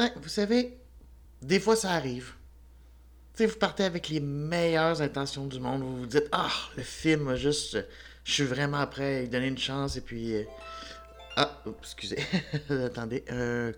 Ouais, 0.00 0.12
vous 0.16 0.28
savez, 0.30 0.78
des 1.42 1.60
fois 1.60 1.76
ça 1.76 1.90
arrive. 1.92 2.32
Tu 3.34 3.44
sais, 3.44 3.46
vous 3.46 3.56
partez 3.58 3.84
avec 3.84 4.08
les 4.08 4.20
meilleures 4.20 5.02
intentions 5.02 5.46
du 5.46 5.60
monde. 5.60 5.82
Vous 5.82 5.98
vous 6.00 6.06
dites, 6.06 6.26
ah, 6.32 6.50
le 6.76 6.82
film 6.82 7.34
juste. 7.36 7.76
Je 8.24 8.32
suis 8.32 8.44
vraiment 8.44 8.86
prêt 8.86 9.18
à 9.18 9.20
lui 9.20 9.28
donner 9.28 9.46
une 9.48 9.58
chance 9.58 9.96
et 9.96 10.00
puis. 10.00 10.34
euh, 10.36 10.44
Ah, 11.36 11.62
excusez. 11.82 12.18
Attendez. 12.70 13.24
Euh... 13.30 13.72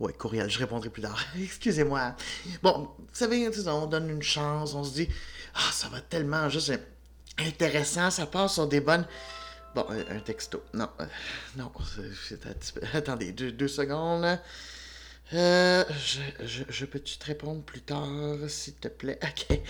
Ouais, 0.00 0.12
courriel, 0.12 0.50
je 0.50 0.58
répondrai 0.58 0.90
plus 0.90 1.02
tard. 1.02 1.18
Excusez-moi. 1.40 2.14
Bon, 2.62 2.90
vous 2.98 3.06
savez, 3.12 3.48
on 3.68 3.86
donne 3.86 4.10
une 4.10 4.22
chance, 4.22 4.74
on 4.74 4.82
se 4.84 4.94
dit, 4.94 5.08
ah, 5.54 5.70
ça 5.72 5.88
va 5.88 6.00
tellement 6.00 6.48
juste 6.48 6.72
intéressant, 7.38 8.10
ça 8.10 8.26
passe 8.26 8.54
sur 8.54 8.66
des 8.66 8.80
bonnes. 8.80 9.06
Bon, 9.74 9.86
euh, 9.90 10.02
un 10.10 10.18
texto. 10.20 10.62
Non, 10.74 10.88
non, 11.56 11.70
c'est- 12.20 12.44
Attendez, 12.94 13.32
deux, 13.32 13.52
deux 13.52 13.68
secondes. 13.68 14.38
Euh, 15.34 15.84
je, 16.44 16.62
je, 16.68 16.84
peux-tu 16.84 17.16
te 17.16 17.24
répondre 17.24 17.62
plus 17.62 17.80
tard, 17.80 18.08
s'il 18.48 18.74
te 18.74 18.88
plaît? 18.88 19.18
Ok. 19.50 19.60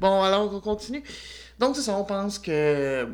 Bon, 0.00 0.22
alors, 0.22 0.52
on 0.52 0.60
continue. 0.60 1.02
Donc, 1.58 1.76
c'est 1.76 1.82
ça, 1.82 1.96
on 1.96 2.04
pense 2.04 2.38
que. 2.38 3.08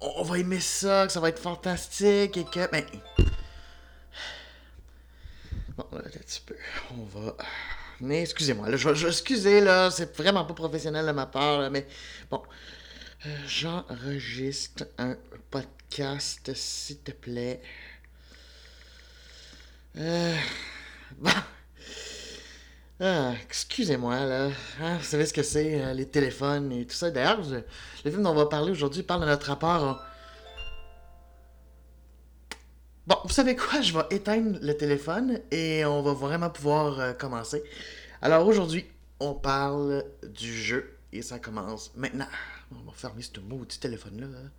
On 0.00 0.22
va 0.22 0.38
aimer 0.38 0.60
ça, 0.60 1.06
que 1.06 1.12
ça 1.12 1.20
va 1.20 1.28
être 1.28 1.40
fantastique 1.40 2.36
et 2.36 2.44
que. 2.44 2.70
Ben. 2.70 2.84
Bon, 5.76 5.86
là, 5.92 6.02
un 6.04 6.18
petit 6.18 6.42
peu. 6.44 6.56
On 6.92 7.04
va. 7.04 7.36
Mais 8.00 8.22
excusez-moi, 8.22 8.68
là, 8.68 8.76
je, 8.76 8.94
je, 8.94 9.06
excusez, 9.06 9.60
là, 9.60 9.90
c'est 9.90 10.16
vraiment 10.16 10.44
pas 10.44 10.54
professionnel 10.54 11.06
de 11.06 11.12
ma 11.12 11.26
part, 11.26 11.60
là, 11.60 11.70
mais 11.70 11.86
bon. 12.30 12.42
Euh, 13.26 13.36
J'enregistre 13.46 14.84
un 14.98 15.16
podcast, 15.50 16.52
s'il 16.54 16.98
te 16.98 17.12
plaît. 17.12 17.62
Euh. 19.96 20.36
Bon. 21.18 21.30
Ah, 23.00 23.32
excusez-moi, 23.44 24.24
là. 24.26 24.50
Hein, 24.80 24.96
vous 24.98 25.04
savez 25.04 25.26
ce 25.26 25.32
que 25.32 25.42
c'est, 25.42 25.80
euh, 25.82 25.92
les 25.92 26.06
téléphones 26.08 26.70
et 26.72 26.86
tout 26.86 26.94
ça. 26.94 27.10
D'ailleurs, 27.10 27.40
le 28.04 28.10
film 28.10 28.22
dont 28.22 28.30
on 28.30 28.34
va 28.34 28.46
parler 28.46 28.70
aujourd'hui 28.70 29.02
parle 29.02 29.22
de 29.22 29.26
notre 29.26 29.46
rapport. 29.48 29.82
au- 29.82 29.96
Bon, 33.08 33.16
vous 33.24 33.30
savez 33.32 33.56
quoi? 33.56 33.80
Je 33.80 33.92
vais 33.92 34.04
éteindre 34.10 34.58
le 34.62 34.76
téléphone 34.76 35.40
et 35.50 35.84
on 35.84 36.02
va 36.02 36.12
vraiment 36.12 36.50
pouvoir 36.50 37.00
euh, 37.00 37.12
commencer. 37.12 37.64
Alors 38.20 38.46
aujourd'hui, 38.46 38.86
on 39.18 39.34
parle 39.34 40.04
du 40.28 40.54
jeu 40.56 40.96
et 41.12 41.22
ça 41.22 41.40
commence 41.40 41.90
maintenant. 41.96 42.28
On 42.70 42.84
va 42.88 42.92
fermer 42.94 43.22
ce 43.22 43.40
maudit 43.40 43.80
téléphone-là. 43.80 44.26
hein. 44.26 44.50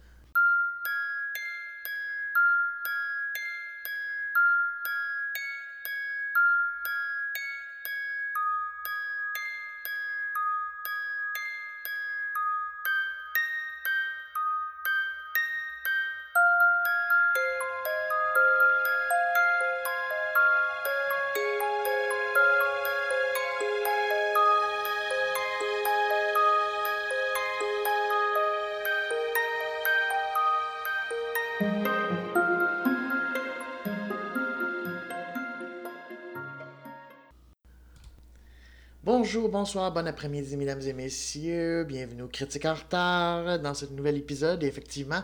Bonjour, 39.23 39.47
bonsoir, 39.47 39.89
bon 39.93 40.05
après-midi, 40.05 40.57
mesdames 40.57 40.81
et 40.81 40.91
messieurs. 40.91 41.85
Bienvenue 41.85 42.23
au 42.23 42.27
Critique 42.27 42.66
en 42.66 42.73
retard 42.73 43.57
dans 43.57 43.73
ce 43.73 43.85
nouvel 43.85 44.17
épisode. 44.17 44.61
Effectivement, 44.63 45.22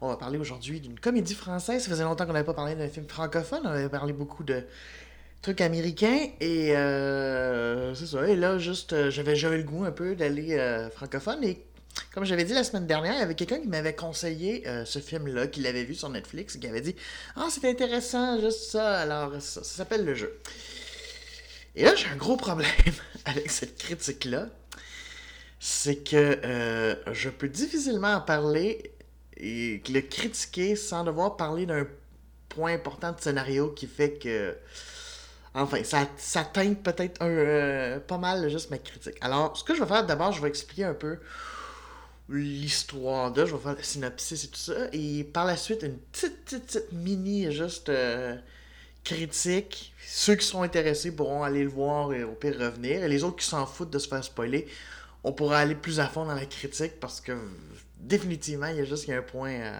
on 0.00 0.08
va 0.08 0.16
parler 0.16 0.38
aujourd'hui 0.38 0.80
d'une 0.80 0.98
comédie 0.98 1.34
française. 1.34 1.82
Ça 1.82 1.90
faisait 1.90 2.02
longtemps 2.02 2.24
qu'on 2.24 2.32
n'avait 2.32 2.46
pas 2.46 2.54
parlé 2.54 2.74
d'un 2.74 2.88
film 2.88 3.06
francophone. 3.06 3.60
On 3.64 3.68
avait 3.68 3.90
parlé 3.90 4.14
beaucoup 4.14 4.42
de 4.42 4.64
trucs 5.42 5.60
américains. 5.60 6.28
Et 6.40 6.74
euh, 6.74 7.94
c'est 7.94 8.06
ça. 8.06 8.26
Et 8.26 8.36
là, 8.36 8.56
juste, 8.56 8.94
euh, 8.94 9.10
j'avais, 9.10 9.36
j'avais 9.36 9.58
le 9.58 9.64
goût 9.64 9.84
un 9.84 9.92
peu 9.92 10.16
d'aller 10.16 10.54
euh, 10.54 10.88
francophone. 10.88 11.44
Et 11.44 11.62
comme 12.14 12.24
j'avais 12.24 12.44
dit 12.44 12.54
la 12.54 12.64
semaine 12.64 12.86
dernière, 12.86 13.12
il 13.12 13.18
y 13.18 13.22
avait 13.22 13.34
quelqu'un 13.34 13.60
qui 13.60 13.68
m'avait 13.68 13.94
conseillé 13.94 14.64
ce 14.86 14.98
film-là, 14.98 15.46
qu'il 15.46 15.66
avait 15.66 15.84
vu 15.84 15.94
sur 15.94 16.08
Netflix, 16.08 16.56
qui 16.56 16.66
avait 16.66 16.80
dit 16.80 16.96
Ah, 17.36 17.48
c'est 17.50 17.68
intéressant, 17.68 18.40
juste 18.40 18.70
ça. 18.70 19.00
Alors, 19.00 19.42
ça 19.42 19.62
s'appelle 19.62 20.06
Le 20.06 20.14
Jeu. 20.14 20.40
Et 21.74 21.84
là, 21.84 21.94
j'ai 21.94 22.08
un 22.08 22.16
gros 22.16 22.36
problème 22.36 22.70
avec 23.24 23.50
cette 23.50 23.78
critique-là. 23.78 24.48
C'est 25.58 25.96
que 26.04 26.40
euh, 26.44 26.94
je 27.12 27.30
peux 27.30 27.48
difficilement 27.48 28.14
en 28.14 28.20
parler 28.20 28.92
et 29.36 29.82
le 29.88 30.00
critiquer 30.00 30.76
sans 30.76 31.04
devoir 31.04 31.36
parler 31.36 31.66
d'un 31.66 31.86
point 32.48 32.74
important 32.74 33.12
de 33.12 33.20
scénario 33.20 33.70
qui 33.70 33.86
fait 33.86 34.18
que. 34.18 34.56
Enfin, 35.54 35.84
ça, 35.84 36.08
ça 36.16 36.44
teinte 36.44 36.82
peut-être 36.82 37.20
un, 37.20 37.28
euh, 37.28 38.00
pas 38.00 38.16
mal 38.18 38.48
juste 38.48 38.70
ma 38.70 38.78
critique. 38.78 39.16
Alors, 39.20 39.56
ce 39.56 39.64
que 39.64 39.74
je 39.74 39.82
vais 39.82 39.86
faire 39.86 40.06
d'abord, 40.06 40.32
je 40.32 40.40
vais 40.40 40.48
expliquer 40.48 40.84
un 40.84 40.94
peu 40.94 41.18
l'histoire 42.28 43.32
de, 43.32 43.44
je 43.44 43.54
vais 43.54 43.62
faire 43.62 43.74
le 43.76 43.82
synopsis 43.82 44.44
et 44.44 44.48
tout 44.48 44.58
ça, 44.58 44.72
et 44.92 45.24
par 45.24 45.44
la 45.44 45.56
suite, 45.56 45.82
une 45.82 45.98
petite, 45.98 46.44
petite, 46.44 46.66
petite 46.66 46.92
mini, 46.92 47.52
juste 47.52 47.90
euh, 47.90 48.36
critique. 49.04 49.94
Ceux 50.06 50.34
qui 50.36 50.46
sont 50.46 50.62
intéressés 50.62 51.14
pourront 51.14 51.42
aller 51.42 51.62
le 51.62 51.70
voir 51.70 52.12
et 52.12 52.22
au 52.22 52.32
pire 52.32 52.58
revenir, 52.58 53.02
et 53.02 53.08
les 53.08 53.24
autres 53.24 53.36
qui 53.36 53.46
s'en 53.46 53.66
foutent 53.66 53.90
de 53.90 53.98
se 53.98 54.08
faire 54.08 54.22
spoiler, 54.22 54.66
on 55.24 55.32
pourra 55.32 55.58
aller 55.58 55.74
plus 55.74 56.00
à 56.00 56.06
fond 56.06 56.26
dans 56.26 56.34
la 56.34 56.46
critique 56.46 57.00
parce 57.00 57.20
que 57.20 57.32
définitivement, 57.98 58.66
il 58.66 58.76
y 58.76 58.80
a 58.80 58.84
juste 58.84 59.08
un 59.08 59.22
point. 59.22 59.72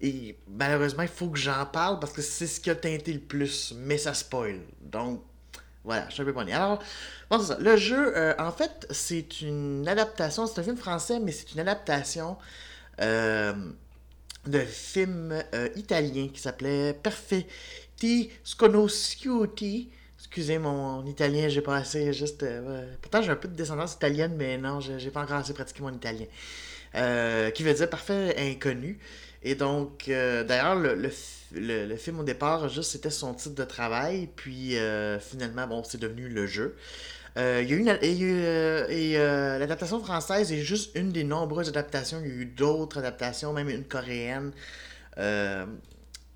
Et 0.00 0.36
malheureusement, 0.48 1.02
il 1.02 1.08
faut 1.08 1.28
que 1.28 1.38
j'en 1.38 1.64
parle 1.66 1.98
parce 2.00 2.12
que 2.12 2.22
c'est 2.22 2.46
ce 2.46 2.60
qui 2.60 2.70
a 2.70 2.74
teinté 2.74 3.12
le 3.12 3.20
plus, 3.20 3.72
mais 3.76 3.96
ça 3.96 4.12
spoil. 4.12 4.60
Donc, 4.82 5.22
voilà, 5.84 6.06
je 6.08 6.14
suis 6.14 6.22
un 6.22 6.26
peu 6.26 6.32
pogné. 6.32 6.52
Alors, 6.52 6.82
bon, 7.30 7.38
c'est 7.38 7.46
ça. 7.46 7.58
Le 7.58 7.76
jeu, 7.76 8.16
euh, 8.16 8.34
en 8.38 8.50
fait, 8.50 8.86
c'est 8.90 9.42
une 9.42 9.86
adaptation. 9.86 10.46
C'est 10.46 10.60
un 10.60 10.64
film 10.64 10.76
français, 10.76 11.20
mais 11.20 11.30
c'est 11.30 11.52
une 11.52 11.60
adaptation 11.60 12.36
euh, 13.00 13.52
de 14.46 14.60
film 14.60 15.32
euh, 15.54 15.68
italien 15.76 16.28
qui 16.32 16.40
s'appelait 16.40 16.94
Perfetti 18.04 18.30
Sconosciuti. 18.44 19.90
Excusez 20.18 20.58
mon 20.58 21.04
italien, 21.06 21.48
j'ai 21.48 21.60
pas 21.60 21.76
assez 21.76 22.12
juste. 22.12 22.42
euh. 22.42 22.86
Pourtant, 23.00 23.22
j'ai 23.22 23.30
un 23.30 23.36
peu 23.36 23.48
de 23.48 23.54
descendance 23.54 23.94
italienne, 23.94 24.34
mais 24.36 24.58
non, 24.58 24.80
j'ai 24.80 25.10
pas 25.10 25.22
encore 25.22 25.38
assez 25.38 25.54
pratiqué 25.54 25.82
mon 25.82 25.92
italien. 25.92 26.26
Euh, 26.94 27.50
qui 27.50 27.62
veut 27.62 27.72
dire 27.72 27.88
parfait 27.88 28.34
inconnu. 28.38 28.98
Et 29.42 29.54
donc, 29.54 30.08
euh, 30.08 30.44
d'ailleurs, 30.44 30.76
le, 30.76 31.96
film 31.96 32.20
au 32.20 32.24
départ, 32.24 32.68
juste 32.68 32.92
c'était 32.92 33.10
son 33.10 33.34
titre 33.34 33.54
de 33.54 33.64
travail, 33.64 34.28
puis 34.36 34.76
finalement, 35.20 35.66
bon, 35.66 35.82
c'est 35.82 35.98
devenu 35.98 36.28
le 36.28 36.46
jeu. 36.46 36.76
Il 37.36 37.42
y 37.42 37.72
a 37.72 37.76
eu 37.76 37.78
une, 37.78 37.88
et, 38.90 39.16
l'adaptation 39.58 40.00
française 40.00 40.52
est 40.52 40.62
juste 40.62 40.94
une 40.94 41.10
des 41.10 41.24
nombreuses 41.24 41.68
adaptations. 41.68 42.20
Il 42.22 42.28
y 42.28 42.30
a 42.30 42.34
eu 42.42 42.46
d'autres 42.46 42.98
adaptations, 42.98 43.52
même 43.52 43.68
une 43.68 43.84
coréenne, 43.84 44.52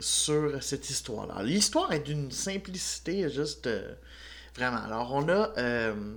sur 0.01 0.63
cette 0.63 0.89
histoire-là. 0.91 1.43
L'histoire 1.43 1.93
est 1.93 2.01
d'une 2.01 2.31
simplicité 2.31 3.29
juste 3.31 3.67
euh, 3.67 3.95
vraiment. 4.59 4.79
Alors, 4.79 5.13
on 5.15 5.29
a 5.29 5.53
euh, 5.59 6.15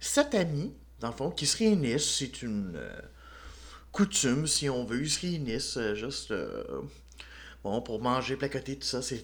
sept 0.00 0.34
amis, 0.34 0.72
dans 1.00 1.08
le 1.08 1.14
fond, 1.14 1.30
qui 1.30 1.46
se 1.46 1.58
réunissent. 1.58 2.16
C'est 2.18 2.42
une 2.42 2.74
euh, 2.76 3.00
coutume, 3.92 4.46
si 4.46 4.68
on 4.68 4.84
veut. 4.84 5.02
Ils 5.02 5.10
se 5.10 5.20
réunissent 5.20 5.76
euh, 5.76 5.94
juste 5.94 6.34
bon, 7.62 7.80
pour 7.82 8.00
manger, 8.00 8.36
placoter, 8.36 8.76
tout 8.76 8.86
ça. 8.86 9.02
C'est. 9.02 9.22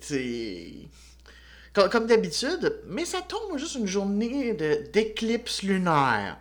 Comme, 1.73 2.07
d'habitude, 2.07 2.81
mais 2.87 3.07
ça 3.07 3.23
tombe 3.23 3.57
juste 3.57 3.77
une 3.77 3.87
journée 3.87 4.53
d'éclipse 4.93 5.63
lunaire. 5.63 6.39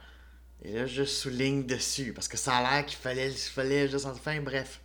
Et 0.63 0.74
là, 0.74 0.86
je 0.86 1.06
souligne 1.06 1.65
dessus, 1.65 2.12
parce 2.13 2.27
que 2.27 2.36
ça 2.36 2.57
a 2.57 2.62
l'air 2.62 2.86
qu'il 2.86 2.97
fallait, 2.97 3.31
fallait 3.31 3.88
juste 3.88 4.06
enfin, 4.06 4.42
bref. 4.42 4.81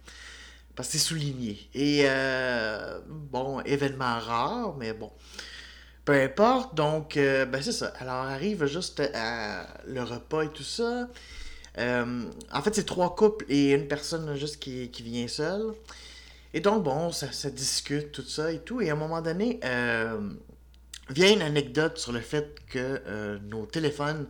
Parce 0.76 0.88
que 0.88 0.99
c'est 0.99 1.05
souligné. 1.05 1.69
Et 1.75 2.02
euh, 2.05 3.00
bon, 3.08 3.61
événement 3.62 4.19
rare, 4.19 4.76
mais 4.78 4.93
bon. 4.93 5.11
Peu 6.05 6.12
importe, 6.12 6.75
donc, 6.76 7.17
euh, 7.17 7.46
ben 7.46 7.62
c'est 7.62 7.73
ça. 7.73 7.93
Alors, 7.99 8.14
arrive 8.14 8.67
juste 8.67 9.02
le 9.87 10.02
repas 10.02 10.43
et 10.43 10.50
tout 10.50 10.62
ça. 10.62 11.08
Euh, 11.78 12.25
en 12.52 12.62
fait, 12.62 12.75
c'est 12.75 12.84
trois 12.84 13.17
couples 13.17 13.46
et 13.49 13.73
une 13.73 13.88
personne 13.88 14.37
juste 14.37 14.61
qui, 14.61 14.88
vient 15.02 15.26
seule. 15.28 15.73
Et 16.52 16.61
donc, 16.61 16.84
bon, 16.84 17.11
ça, 17.11 17.32
ça 17.32 17.50
discute, 17.50 18.12
tout 18.12 18.22
ça 18.22 18.52
et 18.52 18.61
tout. 18.61 18.82
Et 18.82 18.90
à 18.90 18.93
un 18.93 18.96
moment 18.96 19.22
donné, 19.22 19.58
vient 21.08 21.32
une 21.32 21.43
anecdote 21.43 21.96
sur 21.96 22.12
le 22.12 22.20
fait 22.20 22.55
que 22.69 23.38
nos 23.49 23.64
téléphones 23.64 24.26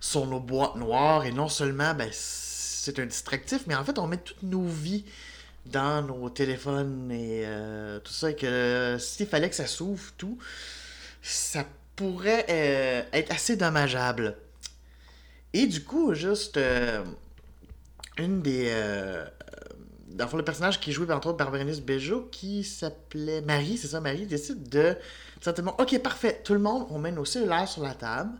sont 0.00 0.26
nos 0.26 0.40
boîtes 0.40 0.76
noires. 0.76 1.24
Et 1.24 1.32
non 1.32 1.48
seulement, 1.48 1.94
ben, 1.94 2.10
c'est 2.12 2.98
un 2.98 3.06
distractif, 3.06 3.62
mais 3.66 3.74
en 3.74 3.84
fait, 3.84 3.98
on 3.98 4.06
met 4.06 4.18
toutes 4.18 4.42
nos 4.42 4.64
vies 4.64 5.04
dans 5.66 6.02
nos 6.02 6.28
téléphones 6.30 7.10
et 7.10 7.44
euh, 7.46 8.00
tout 8.00 8.12
ça. 8.12 8.30
Et 8.30 8.36
que 8.36 8.46
euh, 8.46 8.98
s'il 8.98 9.26
fallait 9.26 9.48
que 9.48 9.54
ça 9.54 9.66
s'ouvre 9.66 10.12
tout, 10.16 10.38
ça 11.22 11.64
pourrait 11.96 12.46
euh, 12.48 13.02
être 13.12 13.32
assez 13.32 13.56
dommageable. 13.56 14.36
Et 15.52 15.66
du 15.66 15.84
coup, 15.84 16.14
juste 16.14 16.58
une 18.18 18.42
des. 18.42 18.72
Dans 20.08 20.36
le 20.36 20.44
personnage 20.44 20.78
qui 20.78 20.90
est 20.90 20.92
joué 20.92 21.10
entre 21.10 21.28
autres 21.28 21.38
par 21.38 21.50
Bejo, 21.50 22.28
qui 22.30 22.64
s'appelait 22.64 23.40
Marie, 23.40 23.78
c'est 23.78 23.88
ça, 23.88 24.00
Marie, 24.00 24.26
décide 24.26 24.68
de. 24.68 24.96
Certainement, 25.40 25.74
ok, 25.78 25.98
parfait, 26.00 26.40
tout 26.44 26.52
le 26.52 26.58
monde, 26.60 26.86
on 26.90 26.98
met 26.98 27.10
nos 27.12 27.24
cellulaires 27.24 27.68
sur 27.68 27.82
la 27.82 27.94
table, 27.94 28.30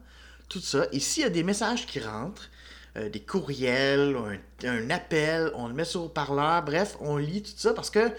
tout 0.48 0.60
ça. 0.60 0.86
Et 0.92 1.00
s'il 1.00 1.22
y 1.22 1.26
a 1.26 1.30
des 1.30 1.42
messages 1.42 1.86
qui 1.86 1.98
rentrent, 2.00 2.48
euh, 2.96 3.08
des 3.08 3.20
courriels, 3.20 4.16
un, 4.64 4.90
appel, 4.90 5.50
on 5.54 5.68
le 5.68 5.74
met 5.74 5.84
sur 5.84 6.04
haut-parleur, 6.04 6.62
bref, 6.62 6.96
on 7.00 7.16
lit 7.16 7.42
tout 7.42 7.52
ça 7.56 7.72
parce 7.72 7.90
que 7.90 8.10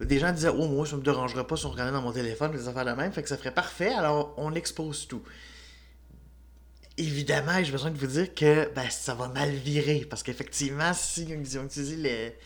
des 0.00 0.18
gens 0.18 0.32
disaient 0.32 0.48
Oh, 0.48 0.68
moi, 0.68 0.86
ça 0.86 0.96
me 0.96 1.02
dérangerait 1.02 1.46
pas 1.46 1.56
si 1.56 1.66
on 1.66 1.70
regardait 1.70 1.92
dans 1.92 2.02
mon 2.02 2.12
téléphone, 2.12 2.52
des 2.52 2.68
affaires 2.68 2.84
de 2.84 2.92
même, 2.92 3.12
fait 3.12 3.22
que 3.22 3.28
ça 3.28 3.36
ferait 3.36 3.54
parfait, 3.54 3.92
alors 3.92 4.34
on 4.36 4.54
expose 4.54 5.08
tout. 5.08 5.22
Évidemment, 6.96 7.62
j'ai 7.62 7.72
besoin 7.72 7.90
de 7.90 7.98
vous 7.98 8.06
dire 8.06 8.34
que 8.34 8.70
ben, 8.74 8.88
ça 8.90 9.14
va 9.14 9.28
mal 9.28 9.50
virer 9.50 10.06
parce 10.08 10.22
qu'effectivement, 10.22 10.92
si 10.94 11.24
ils 11.24 11.58
ont 11.58 11.64
utilisé 11.64 11.96
les 11.96 12.36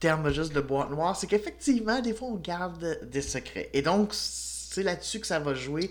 termes 0.00 0.32
juste 0.32 0.52
de 0.54 0.60
boîte 0.60 0.90
noire, 0.90 1.14
c'est 1.14 1.26
qu'effectivement, 1.26 2.00
des 2.00 2.14
fois, 2.14 2.28
on 2.28 2.36
garde 2.36 2.98
des 3.02 3.22
secrets. 3.22 3.68
Et 3.74 3.82
donc, 3.82 4.10
c'est 4.12 4.82
là-dessus 4.82 5.20
que 5.20 5.26
ça 5.26 5.38
va 5.38 5.54
jouer 5.54 5.90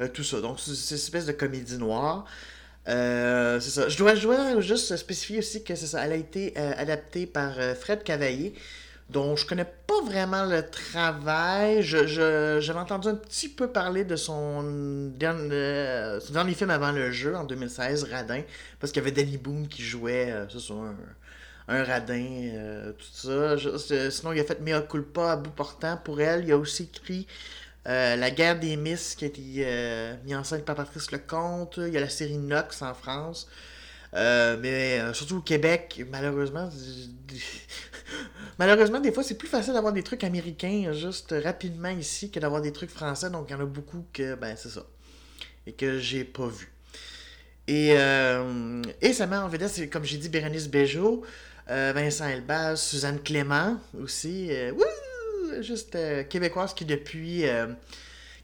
euh, 0.00 0.08
tout 0.08 0.24
ça. 0.24 0.40
Donc, 0.40 0.58
c'est 0.58 0.70
une 0.72 0.96
espèce 0.96 1.26
de 1.26 1.32
comédie 1.32 1.76
noire. 1.78 2.24
Euh, 2.88 3.60
c'est 3.60 3.70
ça. 3.70 3.88
Je 3.88 3.96
dois, 3.96 4.60
juste 4.60 4.96
spécifier 4.96 5.38
aussi 5.38 5.64
que 5.64 5.74
c'est 5.74 5.86
ça. 5.86 6.04
Elle 6.04 6.12
a 6.12 6.16
été 6.16 6.54
euh, 6.56 6.72
adaptée 6.76 7.26
par 7.26 7.58
euh, 7.58 7.74
Fred 7.74 8.02
Cavaillé, 8.02 8.54
dont 9.08 9.36
je 9.36 9.46
connais 9.46 9.64
pas 9.64 10.02
vraiment 10.04 10.44
le 10.44 10.62
travail. 10.68 11.82
J'avais 11.82 12.78
entendu 12.78 13.08
un 13.08 13.14
petit 13.14 13.48
peu 13.48 13.68
parler 13.68 14.04
de 14.04 14.16
son 14.16 14.62
dernier, 15.16 16.54
film 16.54 16.70
avant 16.70 16.92
le 16.92 17.10
jeu, 17.10 17.34
en 17.34 17.44
2016, 17.44 18.04
Radin, 18.04 18.42
parce 18.80 18.92
qu'il 18.92 19.02
y 19.02 19.06
avait 19.06 19.14
Danny 19.14 19.38
Boone 19.38 19.68
qui 19.68 19.82
jouait, 19.82 20.32
ça, 20.50 20.74
un, 20.74 20.94
un 21.68 21.84
radin, 21.84 22.92
tout 22.98 23.06
ça. 23.12 23.56
Sinon, 24.10 24.32
il 24.32 24.40
a 24.40 24.44
fait 24.44 24.60
Mea 24.60 24.82
Culpa 24.82 25.32
à 25.32 25.36
bout 25.36 25.50
portant 25.50 25.96
pour 25.96 26.20
elle. 26.20 26.44
Il 26.44 26.52
a 26.52 26.58
aussi 26.58 26.90
écrit 26.94 27.26
euh, 27.86 28.16
La 28.16 28.30
guerre 28.30 28.58
des 28.58 28.76
Miss 28.76 29.14
qui 29.14 29.24
a 29.24 29.28
été 29.28 29.42
euh, 29.58 30.14
mis 30.24 30.34
en 30.34 30.44
scène 30.44 30.62
par 30.62 30.74
Patrice 30.74 31.10
Lecomte. 31.10 31.78
Il 31.78 31.92
y 31.92 31.96
a 31.96 32.00
la 32.00 32.08
série 32.08 32.38
Nox 32.38 32.82
en 32.82 32.94
France. 32.94 33.48
Euh, 34.14 34.56
mais 34.60 35.00
surtout 35.12 35.38
au 35.38 35.40
Québec, 35.40 36.04
malheureusement, 36.10 36.70
malheureusement, 38.58 39.00
des 39.00 39.10
fois, 39.12 39.24
c'est 39.24 39.36
plus 39.36 39.48
facile 39.48 39.72
d'avoir 39.72 39.92
des 39.92 40.04
trucs 40.04 40.22
américains 40.22 40.92
juste 40.92 41.34
rapidement 41.42 41.88
ici 41.88 42.30
que 42.30 42.38
d'avoir 42.38 42.62
des 42.62 42.72
trucs 42.72 42.90
français. 42.90 43.28
Donc, 43.28 43.46
il 43.48 43.52
y 43.52 43.54
en 43.56 43.60
a 43.60 43.66
beaucoup 43.66 44.06
que, 44.12 44.36
ben, 44.36 44.54
c'est 44.56 44.68
ça. 44.68 44.86
Et 45.66 45.72
que 45.72 45.98
j'ai 45.98 46.24
pas 46.24 46.46
vu. 46.46 46.70
Et, 47.66 47.96
et 49.00 49.12
ça 49.14 49.26
met 49.26 49.36
en 49.36 49.48
vedette, 49.48 49.70
c'est 49.70 49.88
comme 49.88 50.04
j'ai 50.04 50.18
dit, 50.18 50.28
Bérénice 50.28 50.68
Bejo, 50.68 51.24
Vincent 51.66 52.28
Elbaz, 52.28 52.80
Suzanne 52.82 53.20
Clément 53.20 53.80
aussi. 54.00 54.50
Juste 55.60 55.94
euh, 55.94 56.24
québécoise 56.24 56.74
qui 56.74 56.84
depuis 56.84 57.46
euh, 57.46 57.66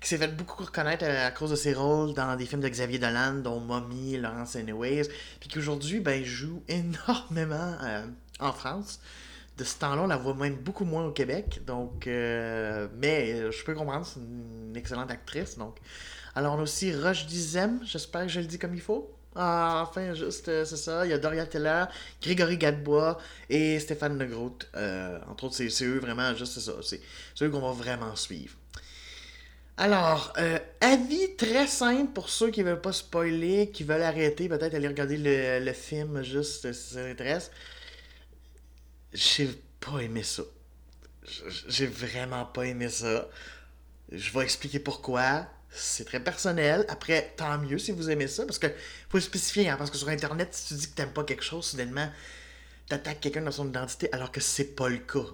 qui 0.01 0.09
s'est 0.09 0.19
fait 0.19 0.35
beaucoup 0.35 0.65
reconnaître 0.65 1.05
à, 1.05 1.31
cause 1.31 1.51
de 1.51 1.57
ses 1.57 1.75
rôles 1.75 2.15
dans 2.15 2.37
des 2.37 2.47
films 2.47 2.63
de 2.63 2.69
Xavier 2.69 2.99
Dolan, 2.99 3.35
dont 3.35 3.61
Mommy, 3.61 4.17
Laurence 4.17 4.57
Anyways, 4.57 5.09
puis 5.41 5.51
qu'aujourd'hui, 5.51 6.01
ben, 6.01 6.25
joue 6.25 6.63
énormément 6.69 7.77
euh, 7.83 8.07
en 8.39 8.53
France. 8.53 9.01
De 9.59 9.65
ce 9.65 9.77
temps-là, 9.79 10.03
on 10.03 10.07
la 10.07 10.17
voit 10.17 10.35
même 10.35 10.55
beaucoup 10.55 10.87
moins 10.87 11.05
au 11.05 11.11
Québec, 11.11 11.61
donc, 11.67 12.07
mais 12.07 13.53
je 13.53 13.63
peux 13.65 13.75
comprendre, 13.75 14.07
c'est 14.07 14.21
une 14.21 14.75
excellente 14.75 15.11
actrice, 15.11 15.59
donc. 15.59 15.77
Alors, 16.35 16.55
on 16.55 16.61
a 16.61 16.63
aussi 16.63 16.95
Roche 16.95 17.27
Dizem, 17.27 17.81
j'espère 17.85 18.23
que 18.23 18.29
je 18.29 18.41
le 18.41 18.47
dis 18.47 18.59
comme 18.59 18.73
il 18.73 18.81
faut. 18.81 19.15
Ah, 19.37 19.87
enfin, 19.89 20.13
juste, 20.15 20.49
euh, 20.49 20.65
c'est 20.65 20.77
ça. 20.77 21.07
Il 21.07 21.11
y 21.11 21.13
a 21.13 21.19
Doria 21.19 21.47
Teller, 21.47 21.85
Grégory 22.21 22.59
Gadebois 22.59 23.19
et 23.49 23.79
Stéphane 23.79 24.19
Negrout. 24.19 24.59
Euh, 24.75 25.21
entre 25.29 25.45
autres, 25.45 25.55
c'est 25.55 25.85
eux 25.85 25.99
vraiment, 26.01 26.35
juste 26.35 26.55
c'est 26.55 26.61
ça. 26.61 26.73
C'est 26.83 27.45
eux 27.45 27.51
qu'on 27.51 27.61
va 27.61 27.73
vraiment 27.73 28.17
suivre. 28.17 28.55
Alors, 29.81 30.35
euh, 30.37 30.59
avis 30.83 31.37
très 31.37 31.67
simple 31.67 32.13
pour 32.13 32.29
ceux 32.29 32.51
qui 32.51 32.63
veulent 32.63 32.83
pas 32.83 32.93
spoiler, 32.93 33.71
qui 33.71 33.83
veulent 33.83 34.03
arrêter, 34.03 34.47
peut-être 34.47 34.75
aller 34.75 34.89
regarder 34.89 35.17
le, 35.17 35.73
film 35.73 36.23
juste 36.23 36.67
euh, 36.67 36.75
si 36.75 36.93
ça 36.95 37.05
intéresse. 37.07 37.51
J'ai 39.15 39.49
pas 39.81 40.01
aimé 40.01 40.23
ça. 40.23 40.43
J'ai 41.67 41.87
vraiment 41.87 42.45
pas 42.45 42.67
aimé 42.67 42.91
ça. 42.91 43.27
Je 44.13 44.31
vais 44.33 44.45
expliquer 44.45 44.81
pourquoi. 44.81 45.47
C'est 45.73 46.05
très 46.05 46.21
personnel. 46.21 46.85
Après, 46.89 47.33
tant 47.37 47.59
mieux 47.59 47.79
si 47.79 47.93
vous 47.93 48.11
aimez 48.11 48.27
ça, 48.27 48.45
parce 48.45 48.59
que 48.59 48.67
faut 49.09 49.19
le 49.19 49.23
spécifier, 49.23 49.69
hein, 49.69 49.77
parce 49.79 49.91
que 49.91 49.97
sur 49.97 50.09
Internet, 50.09 50.49
si 50.53 50.69
tu 50.69 50.75
dis 50.75 50.91
que 50.91 50.95
t'aimes 50.95 51.13
pas 51.13 51.25
quelque 51.25 51.45
chose, 51.45 51.65
soudainement, 51.65 52.11
t'attaques 52.89 53.21
quelqu'un 53.21 53.43
dans 53.43 53.53
son 53.53 53.69
identité, 53.69 54.13
alors 54.13 54.33
que 54.33 54.41
c'est 54.41 54.75
pas 54.75 54.89
le 54.89 54.99
cas. 54.99 55.27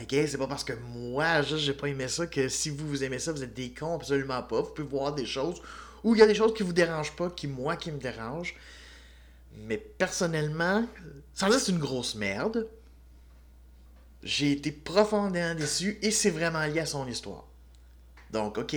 Ok, 0.00 0.10
c'est 0.10 0.38
pas 0.38 0.46
parce 0.46 0.64
que 0.64 0.72
moi, 0.74 1.42
juste, 1.42 1.64
j'ai 1.64 1.72
pas 1.72 1.88
aimé 1.88 2.08
ça 2.08 2.26
que 2.26 2.48
si 2.48 2.70
vous, 2.70 2.86
vous 2.88 3.04
aimez 3.04 3.18
ça, 3.18 3.32
vous 3.32 3.42
êtes 3.42 3.54
des 3.54 3.70
cons, 3.70 3.94
absolument 3.94 4.42
pas. 4.42 4.60
Vous 4.60 4.70
pouvez 4.70 4.88
voir 4.88 5.14
des 5.14 5.26
choses 5.26 5.60
où 6.02 6.14
il 6.14 6.18
y 6.18 6.22
a 6.22 6.26
des 6.26 6.34
choses 6.34 6.54
qui 6.54 6.62
vous 6.62 6.72
dérangent 6.72 7.16
pas, 7.16 7.30
qui, 7.30 7.46
moi, 7.46 7.76
qui 7.76 7.90
me 7.90 7.98
dérangent. 7.98 8.54
Mais 9.56 9.78
personnellement, 9.78 10.86
que 11.38 11.58
c'est 11.58 11.72
une 11.72 11.78
grosse 11.78 12.14
merde, 12.14 12.68
j'ai 14.22 14.52
été 14.52 14.70
profondément 14.72 15.54
déçu 15.54 15.98
et 16.02 16.10
c'est 16.10 16.30
vraiment 16.30 16.64
lié 16.66 16.80
à 16.80 16.86
son 16.86 17.06
histoire. 17.06 17.44
Donc, 18.30 18.58
ok. 18.58 18.76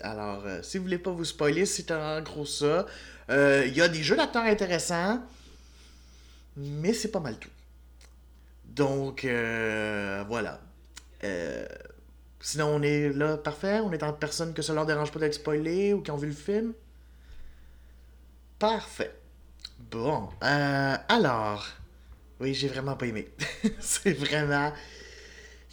Alors, 0.00 0.42
euh, 0.46 0.62
si 0.62 0.78
vous 0.78 0.84
voulez 0.84 0.98
pas 0.98 1.10
vous 1.10 1.24
spoiler, 1.24 1.66
c'est 1.66 1.90
en 1.90 2.20
gros 2.22 2.46
ça. 2.46 2.86
Euh, 3.30 3.64
Il 3.66 3.76
y 3.76 3.82
a 3.82 3.88
des 3.88 4.02
jeux 4.02 4.16
d'acteurs 4.16 4.44
intéressants, 4.44 5.20
mais 6.56 6.92
c'est 6.92 7.10
pas 7.10 7.20
mal 7.20 7.36
tout. 7.38 7.50
Donc, 8.64 9.24
euh, 9.24 10.24
voilà. 10.28 10.60
Sinon, 12.40 12.66
on 12.76 12.82
est 12.82 13.10
là, 13.12 13.36
parfait. 13.36 13.80
On 13.80 13.92
est 13.92 14.02
en 14.02 14.12
personne 14.12 14.52
que 14.54 14.62
ça 14.62 14.74
leur 14.74 14.86
dérange 14.86 15.12
pas 15.12 15.20
d'être 15.20 15.34
spoilé 15.34 15.92
ou 15.92 16.02
qui 16.02 16.10
ont 16.10 16.16
vu 16.16 16.28
le 16.28 16.34
film. 16.34 16.72
Parfait. 18.58 19.14
Bon, 19.90 20.28
alors. 20.40 21.66
Oui, 22.40 22.54
j'ai 22.54 22.66
vraiment 22.66 22.96
pas 22.96 23.06
aimé. 23.06 23.28
c'est 23.80 24.12
vraiment 24.14 24.72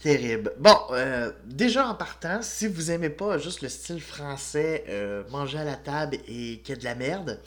terrible. 0.01 0.53
Bon, 0.59 0.77
euh, 0.91 1.31
déjà 1.45 1.87
en 1.87 1.95
partant, 1.95 2.41
si 2.41 2.67
vous 2.67 2.91
aimez 2.91 3.09
pas 3.09 3.37
juste 3.37 3.61
le 3.61 3.69
style 3.69 4.01
français, 4.01 4.85
euh, 4.89 5.23
manger 5.29 5.59
à 5.59 5.63
la 5.63 5.75
table 5.75 6.17
et 6.27 6.59
qu'il 6.59 6.69
y 6.69 6.71
a 6.73 6.75
de 6.79 6.83
la 6.83 6.95
merde, 6.95 7.39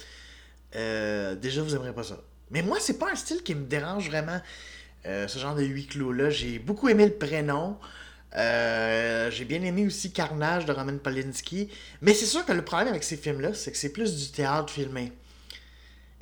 euh, 0.76 1.34
déjà 1.36 1.62
vous 1.62 1.74
aimerez 1.74 1.94
pas 1.94 2.04
ça. 2.04 2.18
Mais 2.50 2.62
moi, 2.62 2.78
c'est 2.80 2.98
pas 2.98 3.10
un 3.12 3.16
style 3.16 3.42
qui 3.42 3.54
me 3.54 3.64
dérange 3.66 4.08
vraiment. 4.10 4.40
ce 5.04 5.38
genre 5.38 5.54
de 5.56 5.64
huis 5.64 5.86
clos-là. 5.86 6.30
J'ai 6.30 6.58
beaucoup 6.60 6.88
aimé 6.88 7.06
le 7.06 7.12
prénom. 7.14 7.78
J'ai 8.34 9.44
bien 9.46 9.62
aimé 9.62 9.86
aussi 9.86 10.12
Carnage 10.12 10.66
de 10.66 10.72
Roman 10.72 10.98
Polanski. 10.98 11.68
Mais 12.02 12.14
c'est 12.14 12.26
sûr 12.26 12.44
que 12.46 12.52
le 12.52 12.64
problème 12.64 12.88
avec 12.88 13.04
ces 13.04 13.16
films-là, 13.16 13.54
c'est 13.54 13.72
que 13.72 13.78
c'est 13.78 13.92
plus 13.92 14.16
du 14.16 14.30
théâtre 14.32 14.72
filmé. 14.72 15.12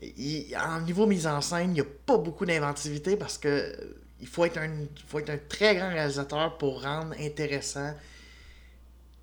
Il- 0.03 0.57
en 0.57 0.81
niveau 0.81 1.07
mise 1.07 1.27
en 1.27 1.41
scène, 1.41 1.71
il 1.71 1.75
n'y 1.75 1.81
a 1.81 1.85
pas 2.07 2.17
beaucoup 2.19 2.47
d'inventivité 2.47 3.17
parce 3.17 3.37
que 3.39 3.75
il 4.21 4.27
faut 4.27 4.45
être 4.45 4.59
un, 4.59 4.71
faut 5.07 5.19
être 5.19 5.31
un 5.31 5.39
très 5.49 5.77
grand 5.77 5.89
réalisateur 5.89 6.59
pour 6.59 6.83
rendre 6.83 7.15
intéressant 7.21 7.95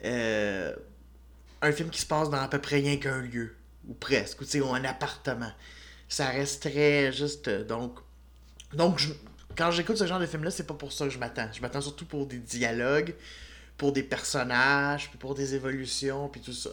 euh, 0.05 0.73
un 1.61 1.71
film 1.71 1.89
qui 1.89 2.01
se 2.01 2.05
passe 2.05 2.29
dans 2.29 2.41
à 2.41 2.47
peu 2.47 2.59
près 2.59 2.77
rien 2.77 2.97
qu'un 2.97 3.21
lieu, 3.21 3.55
ou 3.87 3.93
presque, 3.93 4.41
ou 4.41 4.73
un 4.73 4.83
appartement. 4.83 5.51
Ça 6.09 6.27
reste 6.27 6.69
très 6.69 7.11
juste. 7.11 7.47
euh, 7.47 7.63
donc, 7.63 7.99
donc 8.73 9.01
quand 9.57 9.71
j'écoute 9.71 9.97
ce 9.97 10.05
genre 10.05 10.19
de 10.19 10.25
film-là, 10.25 10.51
c'est 10.51 10.67
pas 10.67 10.73
pour 10.73 10.93
ça 10.93 11.05
que 11.05 11.11
je 11.11 11.17
m'attends. 11.17 11.49
Je 11.51 11.61
m'attends 11.61 11.81
surtout 11.81 12.05
pour 12.05 12.27
des 12.27 12.37
dialogues, 12.37 13.15
pour 13.77 13.91
des 13.91 14.03
personnages, 14.03 15.09
puis 15.09 15.17
pour 15.17 15.35
des 15.35 15.55
évolutions, 15.55 16.29
puis 16.29 16.41
tout 16.41 16.53
ça. 16.53 16.69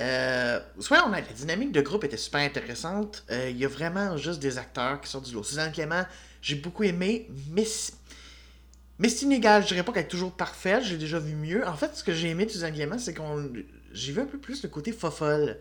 Euh, 0.00 0.60
soyons 0.78 1.06
honnêtes, 1.06 1.26
la 1.28 1.34
dynamique 1.34 1.72
de 1.72 1.82
groupe 1.82 2.04
était 2.04 2.16
super 2.16 2.40
intéressante. 2.40 3.24
Euh, 3.30 3.50
Il 3.50 3.58
y 3.58 3.64
a 3.64 3.68
vraiment 3.68 4.16
juste 4.16 4.40
des 4.40 4.56
acteurs 4.56 5.00
qui 5.00 5.10
sortent 5.10 5.26
du 5.26 5.34
lot. 5.34 5.42
Suzanne 5.42 5.72
Clément, 5.72 6.06
j'ai 6.42 6.56
beaucoup 6.56 6.84
aimé, 6.84 7.28
mais, 7.50 7.64
c'est 7.64 9.22
inégal. 9.22 9.62
Je 9.62 9.68
dirais 9.68 9.82
pas 9.82 9.92
qu'elle 9.92 10.04
est 10.04 10.08
toujours 10.08 10.32
parfaite, 10.32 10.84
j'ai 10.84 10.96
déjà 10.96 11.18
vu 11.18 11.34
mieux. 11.34 11.66
En 11.66 11.74
fait, 11.74 11.94
ce 11.94 12.04
que 12.04 12.12
j'ai 12.12 12.28
aimé 12.28 12.46
de 12.46 12.50
Suzanne 12.50 12.98
c'est 12.98 13.14
qu'on. 13.14 13.50
J'ai 13.92 14.12
vu 14.12 14.20
un 14.20 14.26
peu 14.26 14.38
plus 14.38 14.62
le 14.62 14.68
côté 14.68 14.92
fofolle. 14.92 15.58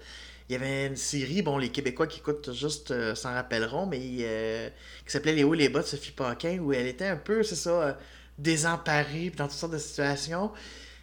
Il 0.49 0.53
y 0.53 0.55
avait 0.55 0.87
une 0.87 0.95
série, 0.95 1.41
bon, 1.43 1.57
les 1.57 1.69
Québécois 1.69 2.07
qui 2.07 2.19
écoutent 2.19 2.53
juste 2.53 2.89
euh, 2.91 3.13
s'en 3.13 3.33
rappelleront, 3.33 3.85
mais 3.85 3.99
euh, 4.21 4.69
qui 5.05 5.11
s'appelait 5.11 5.33
Les 5.33 5.43
hauts 5.43 5.53
et 5.53 5.57
les 5.57 5.69
bas 5.69 5.81
de 5.81 5.85
Sophie 5.85 6.11
Paquin, 6.11 6.57
où 6.59 6.73
elle 6.73 6.87
était 6.87 7.05
un 7.05 7.17
peu, 7.17 7.43
c'est 7.43 7.55
ça, 7.55 7.69
euh, 7.69 7.93
désemparée, 8.39 9.31
dans 9.35 9.47
toutes 9.47 9.57
sortes 9.57 9.73
de 9.73 9.77
situations. 9.77 10.51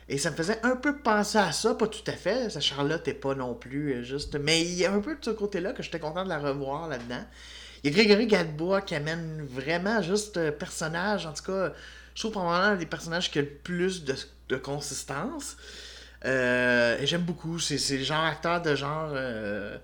Et 0.08 0.18
ça 0.18 0.30
me 0.30 0.36
faisait 0.36 0.64
un 0.64 0.76
peu 0.76 0.98
penser 0.98 1.38
à 1.38 1.50
ça, 1.50 1.74
pas 1.74 1.88
tout 1.88 2.04
à 2.06 2.12
fait. 2.12 2.50
Sa 2.50 2.60
Charlotte 2.60 3.06
est 3.08 3.14
pas 3.14 3.34
non 3.34 3.54
plus 3.54 3.94
euh, 3.94 4.02
juste. 4.02 4.36
Mais 4.36 4.62
il 4.62 4.74
y 4.74 4.84
a 4.86 4.92
un 4.92 5.00
peu 5.00 5.16
de 5.16 5.24
ce 5.24 5.30
côté-là 5.30 5.72
que 5.72 5.82
j'étais 5.82 5.98
content 5.98 6.22
de 6.22 6.28
la 6.28 6.38
revoir 6.38 6.88
là-dedans. 6.88 7.24
Il 7.86 7.96
y 7.96 8.00
a 8.00 8.02
Grégory 8.02 8.26
Gadebois 8.26 8.80
qui 8.80 8.96
amène 8.96 9.46
vraiment 9.48 10.02
juste 10.02 10.38
euh, 10.38 10.50
personnage. 10.50 11.24
En 11.24 11.32
tout 11.32 11.44
cas, 11.44 11.72
je 12.16 12.20
trouve 12.20 12.32
probablement 12.32 12.72
un 12.72 12.74
des 12.74 12.84
personnages 12.84 13.30
qui 13.30 13.38
a 13.38 13.42
le 13.42 13.48
plus 13.48 14.02
de, 14.02 14.56
consistance. 14.56 15.56
Euh, 16.24 16.98
et 17.00 17.06
j'aime 17.06 17.22
beaucoup. 17.22 17.60
C'est 17.60 17.96
le 17.96 18.02
genre 18.02 18.24
acteur 18.24 18.60
de 18.60 18.74
genre 18.74 19.10
euh, 19.14 19.78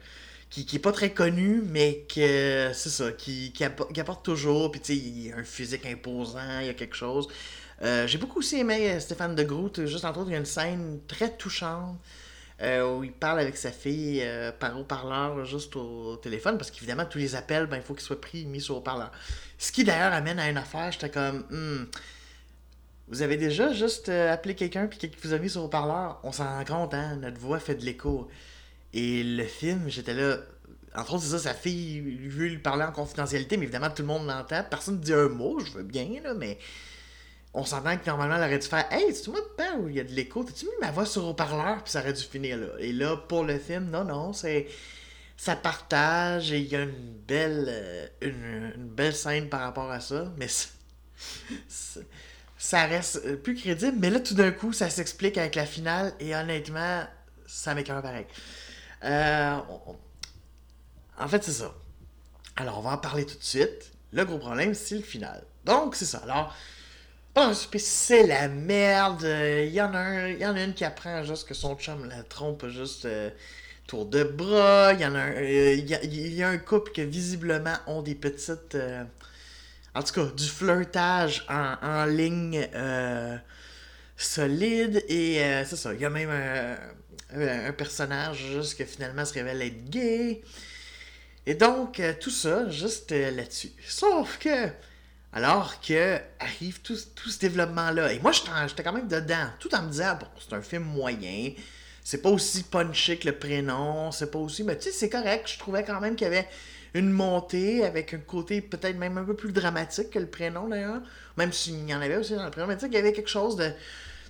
qui, 0.50 0.66
qui 0.66 0.76
est 0.76 0.80
pas 0.80 0.90
très 0.90 1.12
connu, 1.12 1.62
mais 1.64 2.04
que 2.12 2.73
c'est 2.75 2.88
ça, 2.88 3.12
qui, 3.12 3.52
qui, 3.52 3.62
apporte, 3.62 4.25
toujours. 4.25 4.73
Puis 4.73 4.80
tu 4.80 4.94
sais, 4.94 4.97
il 4.97 5.32
a 5.32 5.37
un 5.37 5.44
physique 5.44 5.87
imposant, 5.87 6.59
il 6.61 6.66
y 6.66 6.71
a 6.71 6.75
quelque 6.75 6.97
chose. 6.97 7.28
J'ai 8.06 8.18
beaucoup 8.18 8.40
aussi 8.40 8.59
aimé 8.59 8.99
Stéphane 8.99 9.37
de 9.37 9.44
Groot. 9.44 9.87
Juste 9.87 10.04
entre 10.04 10.18
autres, 10.18 10.30
il 10.30 10.32
y 10.32 10.37
a 10.37 10.40
une 10.40 10.44
scène 10.44 10.99
très 11.06 11.30
touchante. 11.30 11.97
Où 12.62 13.02
il 13.02 13.12
parle 13.12 13.40
avec 13.40 13.57
sa 13.57 13.73
fille 13.73 14.25
par 14.61 14.78
haut-parleur 14.78 15.45
juste 15.45 15.75
au, 15.76 16.16
téléphone, 16.16 16.59
parce 16.59 16.71
qu'évidemment, 16.71 17.04
tous 17.04 17.19
les 17.19 17.35
appels, 17.35 17.66
ben, 17.66 17.76
il 17.76 17.83
faut 17.83 17.95
qu'ils 17.95 18.04
soient 18.04 18.21
pris 18.21 18.45
mis 18.45 18.61
sur 18.61 18.76
haut-parleur. 18.76 19.11
Ce 19.59 19.73
qui 19.73 19.85
d'ailleurs 19.85 20.12
amène 20.12 20.38
à 20.38 20.49
une 20.49 20.57
affaire, 20.57 20.92
j'étais 20.92 21.11
comme, 21.11 21.45
hmm, 21.50 21.87
vous 23.12 23.23
avez 23.23 23.37
déjà 23.37 23.73
juste 23.73 24.09
euh, 24.09 24.33
appelé 24.33 24.54
quelqu'un 24.54 24.87
puis 24.87 24.99
quelqu'un 24.99 25.19
vous 25.23 25.35
a 25.35 25.38
mis 25.38 25.50
sur 25.50 25.64
haut-parleur? 25.64 26.19
On 26.23 26.33
s'en 26.33 26.45
rend 26.45 26.64
compte, 26.64 26.95
hein? 26.95 27.16
Notre 27.16 27.38
voix 27.38 27.59
fait 27.59 27.75
de 27.75 27.85
l'écho. 27.85 28.28
Et 28.95 29.23
le 29.23 29.45
film, 29.45 29.88
j'étais 29.88 30.14
là. 30.14 30.38
Entre 30.95 31.14
autres, 31.14 31.23
c'est 31.25 31.31
ça, 31.31 31.38
sa 31.38 31.54
fille 31.54 32.00
veut 32.00 32.49
lui 32.49 32.59
parler 32.59 32.85
en 32.85 32.92
confidentialité, 32.92 33.57
mais 33.57 33.64
évidemment, 33.64 33.90
tout 33.90 34.02
le 34.02 34.09
monde 34.09 34.26
l'entend. 34.26 34.64
Personne 34.69 34.97
ne 34.97 35.00
dit 35.00 35.12
un 35.12 35.28
mot, 35.28 35.59
je 35.61 35.73
veux 35.73 35.83
bien, 35.83 36.09
là, 36.23 36.35
mais 36.35 36.59
on 37.54 37.64
s'entend 37.64 37.97
que 37.99 38.06
normalement, 38.06 38.37
elle 38.37 38.44
aurait 38.44 38.59
dû 38.59 38.66
faire 38.66 38.87
Hey, 38.90 39.12
tu 39.12 39.30
moi 39.30 39.40
pas 39.56 39.76
où 39.76 39.88
il 39.88 39.97
y 39.97 40.00
a 40.00 40.04
de 40.04 40.12
l'écho? 40.12 40.42
T'as-tu 40.42 40.66
mis 40.66 40.73
ma 40.80 40.90
voix 40.90 41.06
sur 41.06 41.25
haut-parleur? 41.26 41.82
Puis 41.82 41.92
ça 41.92 42.00
aurait 42.00 42.12
dû 42.12 42.23
finir 42.23 42.56
là. 42.56 42.68
Et 42.78 42.92
là, 42.92 43.16
pour 43.16 43.44
le 43.44 43.59
film, 43.59 43.90
non, 43.90 44.04
non, 44.04 44.32
c'est. 44.32 44.68
Ça 45.37 45.56
partage 45.56 46.52
et 46.52 46.61
il 46.61 46.68
y 46.68 46.76
a 46.76 46.82
une 46.82 47.14
belle, 47.26 47.66
euh, 47.68 48.06
une, 48.21 48.73
une, 48.76 48.88
belle 48.88 49.14
scène 49.14 49.49
par 49.49 49.61
rapport 49.61 49.90
à 49.90 49.99
ça, 49.99 50.32
mais 50.37 50.47
ça 52.62 52.85
reste 52.87 53.21
euh, 53.25 53.37
plus 53.37 53.56
crédible, 53.56 53.97
mais 53.99 54.11
là, 54.11 54.21
tout 54.21 54.35
d'un 54.35 54.52
coup, 54.52 54.73
ça 54.73 54.88
s'explique 54.88 55.37
avec 55.38 55.56
la 55.56 55.66
finale, 55.66 56.14
et 56.21 56.37
honnêtement, 56.37 57.04
ça 57.47 57.75
m'écœure 57.75 58.02
pareil. 58.02 58.26
Euh, 59.02 59.56
en 61.18 61.28
fait, 61.28 61.42
c'est 61.42 61.52
ça. 61.52 61.75
Alors, 62.54 62.78
on 62.78 62.82
va 62.82 62.90
en 62.90 62.99
parler 62.99 63.26
tout 63.26 63.37
de 63.37 63.42
suite. 63.42 63.92
Le 64.12 64.25
gros 64.25 64.38
problème, 64.38 64.75
c'est 64.75 64.97
le 64.97 65.02
final. 65.02 65.42
Donc, 65.64 65.97
c'est 65.97 66.04
ça. 66.04 66.18
Alors, 66.18 66.54
c'est 67.78 68.26
la 68.26 68.48
merde. 68.48 69.22
Il 69.22 69.72
y, 69.72 69.80
en 69.80 69.94
a 69.94 69.98
un, 69.98 70.28
y 70.28 70.46
en 70.46 70.54
a 70.54 70.62
une 70.62 70.74
qui 70.74 70.84
apprend 70.84 71.22
juste 71.24 71.48
que 71.48 71.54
son 71.54 71.76
chum 71.76 72.08
la 72.08 72.22
trompe 72.22 72.68
juste 72.68 73.04
euh, 73.06 73.30
tour 73.86 74.06
de 74.06 74.24
bras. 74.24 74.92
Il 74.92 75.00
y 75.00 75.06
en 75.06 75.14
a 75.14 75.20
un, 75.20 75.40
il 75.40 76.34
y, 76.34 76.42
a, 76.42 76.48
un 76.48 76.58
couple 76.58 76.92
qui 76.92 77.04
visiblement 77.04 77.76
ont 77.86 78.02
des 78.02 78.14
petites 78.14 78.76
en 79.94 80.02
tout 80.02 80.14
cas, 80.14 80.24
du 80.24 80.48
flirtage 80.48 81.44
en, 81.48 82.04
ligne 82.06 82.66
euh, 82.74 83.36
solide. 84.16 85.04
Et 85.08 85.42
euh, 85.42 85.64
c'est 85.64 85.76
ça, 85.76 85.92
il 85.92 86.00
y 86.00 86.04
a 86.04 86.10
même 86.10 86.30
un, 87.34 87.72
personnage 87.72 88.38
juste 88.38 88.78
que 88.78 88.84
finalement 88.84 89.24
se 89.24 89.34
révèle 89.34 89.62
être 89.62 89.88
gay. 89.90 90.42
Et 91.44 91.54
donc, 91.54 91.98
euh, 92.00 92.14
tout 92.18 92.30
ça, 92.30 92.68
juste 92.68 93.10
là-dessus. 93.10 93.72
Sauf 93.86 94.38
que, 94.38 94.68
alors 95.32 95.80
que 95.80 96.18
arrive 96.40 96.80
tout, 96.82 96.96
ce 96.96 97.38
développement-là, 97.38 98.12
et 98.12 98.18
moi 98.20 98.32
j'étais 98.32 98.82
quand 98.82 98.92
même 98.92 99.08
dedans, 99.08 99.48
tout 99.58 99.74
en 99.74 99.82
me 99.82 99.90
disant, 99.90 100.16
bon, 100.18 100.26
c'est 100.38 100.54
un 100.54 100.62
film 100.62 100.84
moyen, 100.84 101.52
c'est 102.04 102.20
pas 102.20 102.30
aussi 102.30 102.64
punché 102.64 103.18
que 103.18 103.28
le 103.28 103.38
prénom, 103.38 104.10
c'est 104.12 104.30
pas 104.30 104.38
aussi, 104.38 104.64
mais 104.64 104.76
tu 104.76 104.84
sais, 104.84 104.92
c'est 104.92 105.08
correct, 105.08 105.50
je 105.52 105.58
trouvais 105.58 105.84
quand 105.84 106.00
même 106.00 106.16
qu'il 106.16 106.26
y 106.26 106.30
avait 106.30 106.48
une 106.94 107.10
montée 107.10 107.84
avec 107.84 108.14
un 108.14 108.18
côté 108.18 108.60
peut-être 108.60 108.98
même 108.98 109.18
un 109.18 109.24
peu 109.24 109.34
plus 109.34 109.52
dramatique 109.52 110.10
que 110.10 110.18
le 110.18 110.26
prénom 110.26 110.68
d'ailleurs. 110.68 111.00
Même 111.36 111.52
s'il 111.52 111.88
y 111.88 111.94
en 111.94 112.00
avait 112.00 112.16
aussi 112.16 112.34
dans 112.34 112.44
le 112.44 112.50
prénom, 112.50 112.66
mais 112.66 112.74
tu 112.74 112.82
sais 112.82 112.86
qu'il 112.86 112.96
y 112.96 113.00
avait 113.00 113.12
quelque 113.12 113.30
chose 113.30 113.56
de. 113.56 113.70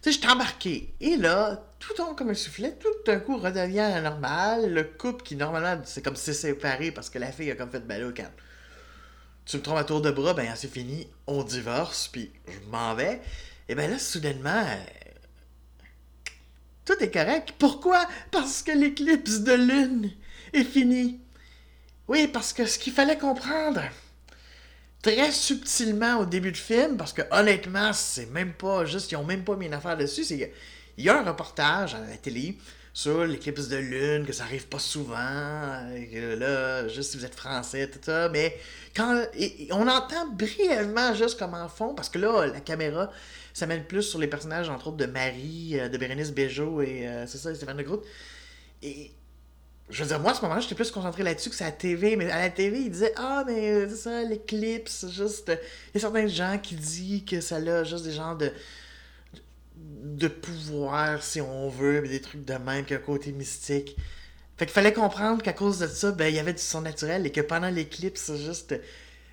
Tu 0.02 0.12
sais, 0.12 0.20
je 0.20 0.28
embarqué. 0.28 0.92
Et 1.00 1.16
là, 1.16 1.64
tout 1.78 1.94
tombe 1.94 2.16
comme 2.16 2.30
un 2.30 2.34
soufflet, 2.34 2.76
tout 2.78 2.88
d'un 3.06 3.20
coup 3.20 3.36
redevient 3.36 4.00
normal. 4.02 4.72
Le 4.72 4.84
couple 4.84 5.22
qui 5.22 5.36
normalement, 5.36 5.80
c'est 5.84 6.02
comme 6.02 6.16
si 6.16 6.34
séparé 6.34 6.90
parce 6.90 7.08
que 7.10 7.18
la 7.18 7.30
fille 7.30 7.50
a 7.50 7.54
comme 7.54 7.70
fait 7.70 7.86
ben 7.86 8.02
là, 8.02 8.12
quand 8.16 8.30
tu 9.44 9.56
me 9.56 9.62
trompes 9.62 9.78
à 9.78 9.84
tour 9.84 10.00
de 10.00 10.10
bras, 10.10 10.34
ben 10.34 10.52
c'est 10.54 10.72
fini, 10.72 11.08
on 11.26 11.42
divorce, 11.42 12.08
puis 12.08 12.30
je 12.46 12.70
m'en 12.70 12.94
vais. 12.94 13.20
Et 13.68 13.74
ben 13.74 13.90
là, 13.90 13.98
soudainement, 13.98 14.64
tout 16.84 16.94
est 17.00 17.10
correct. 17.10 17.54
Pourquoi? 17.58 18.06
Parce 18.30 18.62
que 18.62 18.72
l'éclipse 18.72 19.40
de 19.40 19.52
lune 19.52 20.10
est 20.52 20.64
fini. 20.64 21.20
Oui, 22.08 22.28
parce 22.28 22.52
que 22.52 22.66
ce 22.66 22.78
qu'il 22.78 22.92
fallait 22.92 23.18
comprendre 23.18 23.82
très 25.02 25.32
subtilement 25.32 26.18
au 26.18 26.26
début 26.26 26.52
du 26.52 26.60
film, 26.60 26.96
parce 26.96 27.12
que 27.12 27.22
honnêtement, 27.30 27.92
c'est 27.92 28.26
même 28.26 28.52
pas 28.52 28.84
juste, 28.84 29.10
ils 29.12 29.16
ont 29.16 29.24
même 29.24 29.44
pas 29.44 29.56
mis 29.56 29.66
une 29.66 29.74
affaire 29.74 29.96
dessus, 29.96 30.24
c'est 30.24 30.52
il 30.96 31.04
y 31.04 31.08
a 31.08 31.18
un 31.18 31.24
reportage 31.24 31.94
à 31.94 32.00
la 32.00 32.16
télé 32.16 32.56
sur 32.94 33.24
l'éclipse 33.24 33.68
de 33.68 33.76
lune, 33.76 34.26
que 34.26 34.32
ça 34.32 34.44
arrive 34.44 34.66
pas 34.66 34.78
souvent, 34.78 35.16
que 36.12 36.34
là, 36.34 36.88
juste 36.88 37.12
si 37.12 37.16
vous 37.16 37.24
êtes 37.24 37.34
français, 37.34 37.88
tout 37.88 38.00
ça, 38.02 38.28
mais 38.28 38.56
quand 38.94 39.24
on 39.70 39.88
entend 39.88 40.28
brièvement 40.32 41.14
juste 41.14 41.38
comment 41.38 41.68
font, 41.68 41.94
parce 41.94 42.10
que 42.10 42.18
là, 42.18 42.46
la 42.46 42.60
caméra 42.60 43.10
ça 43.54 43.66
mène 43.66 43.84
plus 43.84 44.02
sur 44.02 44.18
les 44.18 44.26
personnages, 44.26 44.68
entre 44.68 44.88
autres, 44.88 44.96
de 44.96 45.06
Marie, 45.06 45.78
euh, 45.78 45.88
de 45.88 45.98
Bérénice 45.98 46.32
Bejo 46.32 46.80
et 46.80 47.06
euh, 47.06 47.26
c'est 47.26 47.38
ça, 47.38 47.54
Stéphane 47.54 47.76
de 47.76 47.82
Groot. 47.82 48.02
Et 48.82 49.12
je 49.90 50.02
veux 50.02 50.08
dire, 50.08 50.20
moi, 50.20 50.32
à 50.32 50.34
ce 50.34 50.42
moment-là, 50.42 50.60
j'étais 50.60 50.74
plus 50.74 50.90
concentré 50.90 51.22
là-dessus 51.22 51.50
que 51.50 51.56
c'est 51.56 51.64
à 51.64 51.68
la 51.68 51.72
TV. 51.72 52.16
Mais 52.16 52.30
à 52.30 52.40
la 52.40 52.50
TV, 52.50 52.80
ils 52.80 52.90
disaient 52.90 53.12
Ah, 53.16 53.44
mais 53.46 53.70
euh, 53.70 53.88
c'est 53.90 53.96
ça, 53.96 54.22
l'éclipse, 54.22 55.06
juste. 55.10 55.48
Il 55.48 55.94
y 55.94 55.98
a 55.98 56.00
certains 56.00 56.26
gens 56.26 56.58
qui 56.58 56.74
disent 56.74 57.24
que 57.24 57.40
ça 57.40 57.56
a 57.56 57.84
juste 57.84 58.04
des 58.04 58.12
genres 58.12 58.36
de. 58.36 58.50
De 60.02 60.28
pouvoir, 60.28 61.22
si 61.22 61.40
on 61.40 61.68
veut, 61.68 62.02
mais 62.02 62.08
des 62.08 62.20
trucs 62.20 62.44
de 62.44 62.54
même, 62.54 62.84
qu'un 62.84 62.98
côté 62.98 63.32
mystique. 63.32 63.96
Fait 64.56 64.66
qu'il 64.66 64.74
fallait 64.74 64.92
comprendre 64.92 65.42
qu'à 65.42 65.52
cause 65.52 65.78
de 65.78 65.86
ça, 65.86 66.10
ben, 66.12 66.26
il 66.26 66.34
y 66.34 66.38
avait 66.38 66.52
du 66.52 66.62
son 66.62 66.82
naturel 66.82 67.26
et 67.26 67.32
que 67.32 67.40
pendant 67.40 67.70
l'éclipse, 67.70 68.32
juste. 68.36 68.74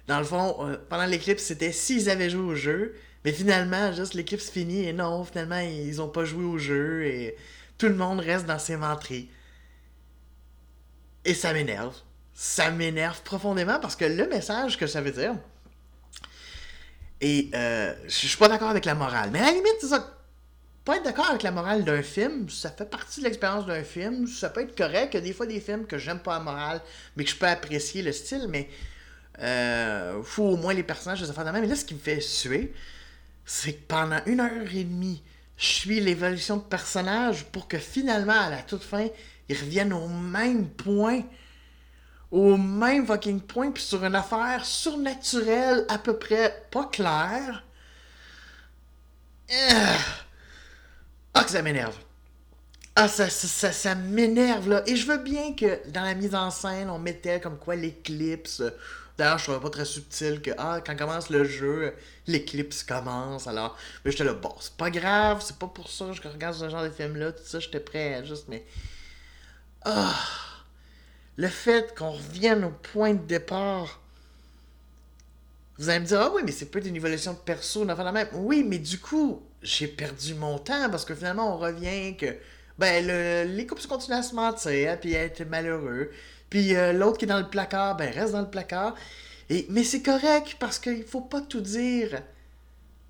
Dans 0.07 0.19
le 0.19 0.25
fond, 0.25 0.55
euh, 0.65 0.77
pendant 0.89 1.05
l'éclipse, 1.05 1.43
c'était 1.43 1.71
s'ils 1.71 2.09
avaient 2.09 2.29
joué 2.29 2.41
au 2.41 2.55
jeu. 2.55 2.95
Mais 3.25 3.31
finalement, 3.31 3.91
juste 3.93 4.13
l'éclipse 4.13 4.49
finit 4.49 4.85
et 4.85 4.93
non, 4.93 5.23
finalement, 5.25 5.59
ils 5.59 6.01
ont 6.01 6.07
pas 6.07 6.23
joué 6.23 6.43
au 6.45 6.57
jeu 6.57 7.05
et 7.05 7.35
tout 7.77 7.87
le 7.87 7.95
monde 7.95 8.19
reste 8.19 8.45
dans 8.45 8.59
ses 8.59 8.77
menteries. 8.77 9.29
Et 11.25 11.33
ça 11.33 11.53
m'énerve. 11.53 11.95
Ça 12.33 12.71
m'énerve 12.71 13.21
profondément 13.23 13.79
parce 13.79 13.95
que 13.95 14.05
le 14.05 14.27
message 14.27 14.77
que 14.77 14.87
ça 14.87 15.01
veut 15.01 15.11
dire. 15.11 15.35
Et 17.21 17.49
euh, 17.53 17.93
je 18.05 18.27
suis 18.27 18.37
pas 18.37 18.47
d'accord 18.47 18.69
avec 18.69 18.85
la 18.85 18.95
morale. 18.95 19.29
Mais 19.31 19.39
à 19.39 19.47
la 19.47 19.51
limite, 19.51 19.75
c'est 19.81 19.87
ça. 19.87 20.18
Pas 20.89 20.95
être 20.95 21.03
d'accord 21.03 21.29
avec 21.29 21.43
la 21.43 21.51
morale 21.51 21.83
d'un 21.83 22.01
film, 22.01 22.49
ça 22.49 22.71
fait 22.71 22.89
partie 22.89 23.19
de 23.19 23.25
l'expérience 23.25 23.67
d'un 23.67 23.83
film. 23.83 24.25
Ça 24.25 24.49
peut 24.49 24.61
être 24.61 24.75
correct. 24.75 25.13
Il 25.13 25.17
y 25.17 25.19
a 25.19 25.21
des 25.21 25.33
fois 25.33 25.45
des 25.45 25.59
films 25.59 25.85
que 25.85 25.99
j'aime 25.99 26.17
pas 26.17 26.39
la 26.39 26.43
morale, 26.43 26.81
mais 27.15 27.25
que 27.25 27.29
je 27.29 27.35
peux 27.35 27.45
apprécier 27.45 28.01
le 28.01 28.11
style. 28.11 28.47
Mais 28.49 28.67
euh, 29.37 30.23
faut 30.23 30.45
au 30.45 30.57
moins 30.57 30.73
les 30.73 30.81
personnages, 30.81 31.21
les 31.21 31.29
affaires 31.29 31.45
de 31.45 31.51
même. 31.51 31.61
Mais 31.61 31.67
là, 31.67 31.75
ce 31.75 31.85
qui 31.85 31.93
me 31.93 31.99
fait 31.99 32.19
suer, 32.21 32.73
c'est 33.45 33.73
que 33.73 33.83
pendant 33.87 34.19
une 34.25 34.39
heure 34.39 34.73
et 34.73 34.83
demie, 34.83 35.21
je 35.57 35.67
suis 35.67 35.99
l'évolution 35.99 36.57
de 36.57 36.63
personnage 36.63 37.45
pour 37.45 37.67
que 37.67 37.77
finalement, 37.77 38.41
à 38.41 38.49
la 38.49 38.63
toute 38.63 38.81
fin, 38.81 39.09
ils 39.47 39.59
reviennent 39.59 39.93
au 39.93 40.07
même 40.07 40.69
point. 40.69 41.21
Au 42.31 42.57
même 42.57 43.05
fucking 43.05 43.41
point, 43.41 43.69
puis 43.69 43.83
sur 43.83 44.03
une 44.03 44.15
affaire 44.15 44.65
surnaturelle, 44.65 45.85
à 45.87 45.99
peu 45.99 46.17
près 46.17 46.65
pas 46.71 46.85
claire. 46.85 47.63
Ah, 49.51 49.97
ah 51.33 51.43
que 51.43 51.51
ça 51.51 51.61
m'énerve. 51.61 51.95
Ah, 52.95 53.07
ça, 53.07 53.29
ça, 53.29 53.71
ça, 53.71 53.95
m'énerve, 53.95 54.67
là. 54.67 54.83
Et 54.85 54.95
je 54.95 55.07
veux 55.07 55.19
bien 55.19 55.53
que 55.53 55.87
dans 55.89 56.03
la 56.03 56.15
mise 56.15 56.35
en 56.35 56.51
scène, 56.51 56.89
on 56.89 56.99
mettait 56.99 57.39
comme 57.39 57.57
quoi 57.57 57.75
l'éclipse. 57.75 58.61
D'ailleurs, 59.17 59.37
je 59.37 59.43
trouvais 59.43 59.59
pas 59.59 59.69
très 59.69 59.85
subtil 59.85 60.41
que, 60.41 60.51
ah, 60.57 60.79
quand 60.85 60.97
commence 60.97 61.29
le 61.29 61.43
jeu, 61.43 61.93
l'éclipse 62.27 62.83
commence. 62.83 63.47
Alors, 63.47 63.77
mais 64.03 64.11
j'étais 64.11 64.23
là, 64.23 64.33
bon, 64.33 64.53
c'est 64.59 64.75
pas 64.75 64.89
grave, 64.89 65.41
c'est 65.45 65.57
pas 65.57 65.67
pour 65.67 65.89
ça 65.89 66.07
que 66.07 66.13
je 66.13 66.27
regarde 66.27 66.55
ce 66.55 66.69
genre 66.69 66.83
de 66.83 66.89
film-là, 66.89 67.31
tout 67.31 67.43
ça, 67.45 67.59
j'étais 67.59 67.79
prêt 67.79 68.25
juste, 68.25 68.45
mais 68.47 68.65
ah! 69.85 70.15
Le 71.37 71.47
fait 71.47 71.95
qu'on 71.97 72.11
revienne 72.11 72.65
au 72.65 72.71
point 72.71 73.13
de 73.13 73.25
départ. 73.25 74.01
Vous 75.77 75.89
allez 75.89 76.01
me 76.01 76.05
dire, 76.05 76.19
ah 76.19 76.31
oui, 76.33 76.41
mais 76.45 76.51
c'est 76.51 76.65
peut-être 76.65 76.87
une 76.87 76.97
évolution 76.97 77.31
de 77.31 77.37
perso, 77.37 77.85
la 77.85 78.11
même. 78.11 78.27
Oui, 78.33 78.65
mais 78.67 78.77
du 78.77 78.99
coup, 78.99 79.41
j'ai 79.61 79.87
perdu 79.87 80.33
mon 80.35 80.57
temps 80.57 80.89
parce 80.89 81.05
que 81.05 81.15
finalement, 81.15 81.55
on 81.55 81.57
revient 81.57 82.15
que. 82.17 82.35
Ben, 82.77 83.05
le, 83.05 83.43
les 83.55 83.67
couples 83.67 83.85
continuent 83.87 84.15
à 84.15 84.23
se 84.23 84.33
mentir, 84.33 84.97
puis 85.01 85.13
être 85.13 85.43
malheureux. 85.43 86.11
Puis 86.49 86.75
euh, 86.75 86.93
l'autre 86.93 87.17
qui 87.17 87.25
est 87.25 87.27
dans 87.27 87.39
le 87.39 87.49
placard, 87.49 87.97
ben, 87.97 88.09
reste 88.09 88.31
dans 88.31 88.41
le 88.41 88.49
placard. 88.49 88.95
Et, 89.49 89.65
mais 89.69 89.83
c'est 89.83 90.01
correct 90.01 90.55
parce 90.59 90.79
qu'il 90.79 91.03
faut 91.03 91.21
pas 91.21 91.41
tout 91.41 91.61
dire. 91.61 92.21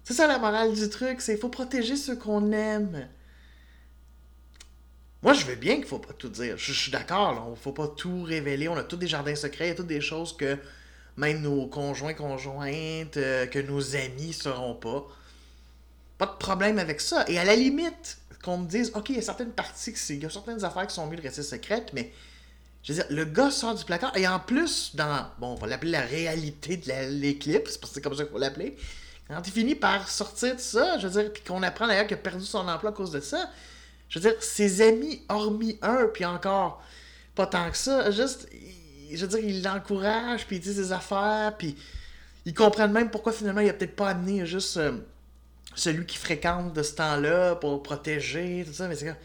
C'est 0.03 0.13
ça 0.13 0.27
la 0.27 0.39
morale 0.39 0.73
du 0.73 0.89
truc, 0.89 1.21
c'est 1.21 1.33
qu'il 1.33 1.41
faut 1.41 1.49
protéger 1.49 1.95
ceux 1.95 2.15
qu'on 2.15 2.51
aime. 2.51 3.07
Moi, 5.21 5.33
je 5.33 5.45
veux 5.45 5.55
bien 5.55 5.75
qu'il 5.75 5.85
faut 5.85 5.99
pas 5.99 6.13
tout 6.13 6.29
dire. 6.29 6.57
Je, 6.57 6.71
suis 6.71 6.91
d'accord, 6.91 7.53
il 7.55 7.61
faut 7.61 7.73
pas 7.73 7.89
tout 7.89 8.23
révéler. 8.23 8.69
On 8.69 8.77
a 8.77 8.83
tous 8.83 8.95
des 8.95 9.07
jardins 9.07 9.35
secrets, 9.35 9.65
il 9.65 9.69
y 9.69 9.71
a 9.71 9.75
toutes 9.75 9.87
des 9.87 10.01
choses 10.01 10.35
que 10.35 10.57
même 11.17 11.41
nos 11.41 11.67
conjoints, 11.67 12.13
conjointes, 12.13 13.17
euh, 13.17 13.45
que 13.45 13.59
nos 13.59 13.95
amis 13.95 14.29
ne 14.29 14.33
sauront 14.33 14.75
pas. 14.75 15.05
Pas 16.19 16.27
de 16.27 16.37
problème 16.37 16.77
avec 16.77 17.01
ça. 17.01 17.25
Et 17.27 17.39
à 17.39 17.45
la 17.45 17.55
limite, 17.55 18.19
qu'on 18.43 18.59
me 18.59 18.67
dise, 18.67 18.91
OK, 18.93 19.09
il 19.09 19.15
y 19.15 19.19
a 19.19 19.21
certaines 19.21 19.51
parties, 19.51 19.93
il 20.09 20.21
y 20.21 20.25
a 20.25 20.29
certaines 20.29 20.63
affaires 20.63 20.85
qui 20.85 20.93
sont 20.93 21.07
mieux 21.07 21.17
de 21.17 21.21
rester 21.21 21.43
secrètes, 21.43 21.91
mais 21.93 22.11
je 22.83 22.93
veux 22.93 22.99
dire, 22.99 23.07
le 23.09 23.25
gars 23.25 23.51
sort 23.51 23.73
du 23.73 23.83
placard, 23.83 24.15
et 24.15 24.27
en 24.27 24.39
plus, 24.39 24.95
dans, 24.95 25.25
bon, 25.39 25.53
on 25.53 25.55
va 25.55 25.67
l'appeler 25.67 25.91
la 25.91 26.01
réalité 26.01 26.77
de 26.77 26.91
l'éclipse, 27.19 27.77
parce 27.77 27.91
que 27.91 27.95
c'est 27.95 28.01
comme 28.01 28.15
ça 28.15 28.23
qu'il 28.23 28.31
faut 28.31 28.37
l'appeler, 28.37 28.77
quand 29.27 29.41
il 29.45 29.51
finit 29.51 29.75
par 29.75 30.09
sortir 30.09 30.55
de 30.55 30.61
ça, 30.61 30.97
je 30.97 31.07
veux 31.07 31.21
dire, 31.21 31.33
puis 31.33 31.43
qu'on 31.43 31.63
apprend 31.63 31.87
d'ailleurs 31.87 32.07
qu'il 32.07 32.17
a 32.17 32.19
perdu 32.19 32.45
son 32.45 32.67
emploi 32.67 32.91
à 32.91 32.93
cause 32.93 33.11
de 33.11 33.19
ça, 33.19 33.49
je 34.09 34.19
veux 34.19 34.29
dire, 34.29 34.41
ses 34.41 34.81
amis, 34.81 35.21
hormis 35.29 35.77
un, 35.81 36.07
puis 36.07 36.25
encore, 36.25 36.81
pas 37.35 37.45
tant 37.45 37.69
que 37.69 37.77
ça, 37.77 38.11
juste, 38.11 38.49
je 39.11 39.25
veux 39.25 39.27
dire, 39.27 39.39
il 39.39 39.63
l'encourage, 39.63 40.47
puis 40.47 40.57
il 40.57 40.59
dit 40.61 40.73
ses 40.73 40.91
affaires, 40.91 41.55
puis 41.57 41.77
ils 42.45 42.53
comprennent 42.53 42.91
même 42.91 43.11
pourquoi 43.11 43.31
finalement 43.31 43.61
il 43.61 43.69
a 43.69 43.73
peut-être 43.73 43.95
pas 43.95 44.09
amené 44.09 44.45
juste 44.45 44.77
euh, 44.77 44.97
celui 45.79 46.05
qui 46.05 46.17
fréquente 46.17 46.73
de 46.73 46.83
ce 46.83 46.93
temps-là 46.95 47.55
pour 47.55 47.81
protéger, 47.81 48.63
tout 48.65 48.73
ça, 48.73 48.87
mais 48.87 48.95
c'est 48.95 49.07
comme. 49.07 49.15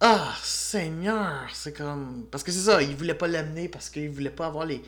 Ah, 0.00 0.34
Seigneur, 0.42 1.48
c'est 1.52 1.76
comme. 1.76 2.26
Parce 2.30 2.44
que 2.44 2.52
c'est 2.52 2.70
ça, 2.70 2.82
il 2.82 2.94
voulait 2.96 3.14
pas 3.14 3.26
l'amener 3.26 3.68
parce 3.68 3.90
qu'il 3.90 4.10
voulait 4.10 4.30
pas 4.30 4.46
avoir 4.46 4.66
les. 4.66 4.82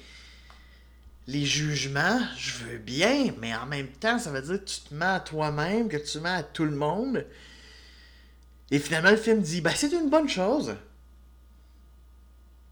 Les 1.28 1.44
jugements, 1.44 2.20
je 2.38 2.52
veux 2.64 2.78
bien, 2.78 3.34
mais 3.40 3.52
en 3.52 3.66
même 3.66 3.88
temps, 3.88 4.16
ça 4.20 4.30
veut 4.30 4.42
dire 4.42 4.60
que 4.60 4.70
tu 4.70 4.80
te 4.82 4.94
mets 4.94 5.06
à 5.06 5.18
toi-même, 5.18 5.88
que 5.88 5.96
tu 5.96 6.20
mets 6.20 6.28
à 6.28 6.44
tout 6.44 6.64
le 6.64 6.76
monde. 6.76 7.26
Et 8.70 8.78
finalement, 8.78 9.10
le 9.10 9.16
film 9.16 9.40
dit, 9.40 9.60
ben, 9.60 9.72
c'est 9.74 9.90
une 9.90 10.08
bonne 10.08 10.28
chose. 10.28 10.76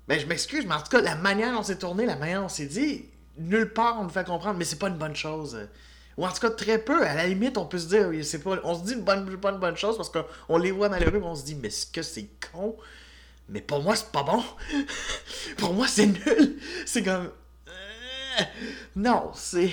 Ben, 0.07 0.21
je 0.21 0.27
m'excuse, 0.27 0.67
mais 0.67 0.75
en 0.75 0.83
tout 0.83 0.91
cas, 0.91 1.01
la 1.01 1.17
manière 1.17 1.53
dont 1.53 1.65
c'est 1.65 1.81
tourné, 1.81 2.07
la 2.07 2.15
manière 2.15 2.43
dont 2.43 2.49
c'est 2.49 2.67
dit, 2.67 3.07
nulle 3.39 3.73
part 3.73 3.99
on 3.99 4.05
nous 4.05 4.11
fait 4.11 4.25
comprendre, 4.25 4.57
mais 4.57 4.65
c'est 4.65 4.79
pas 4.79 4.89
une 4.89 4.99
bonne 4.99 5.17
chose. 5.17 5.59
Ou 6.17 6.27
en 6.27 6.33
tout 6.33 6.41
cas, 6.41 6.51
très 6.51 6.79
peu. 6.79 7.05
À 7.05 7.15
la 7.15 7.27
limite, 7.27 7.59
on 7.59 7.67
peut 7.67 7.79
se 7.79 7.89
dire, 7.89 8.11
c'est 8.25 8.43
pas, 8.43 8.59
on 8.65 8.79
se 8.79 8.85
dit 8.85 8.93
une 8.95 9.03
bonne, 9.03 9.37
pas 9.39 9.51
une 9.51 9.59
bonne 9.59 9.77
chose 9.77 9.97
parce 9.97 10.11
qu'on 10.11 10.59
les 10.59 10.71
voit 10.71 10.89
malheureux, 10.89 11.19
mais 11.19 11.27
on 11.27 11.35
se 11.35 11.45
dit, 11.45 11.55
mais 11.55 11.71
ce 11.71 11.87
que 11.87 12.03
c'est 12.03 12.29
con? 12.53 12.77
Mais 13.49 13.61
pour 13.61 13.83
moi, 13.83 13.95
c'est 13.97 14.11
pas 14.11 14.23
bon. 14.23 14.43
pour 15.59 15.75
moi, 15.75 15.87
c'est 15.89 16.07
nul. 16.07 16.59
C'est 16.87 17.03
comme. 17.03 17.31
Euh, 17.69 18.43
non, 18.97 19.33
c'est. 19.35 19.71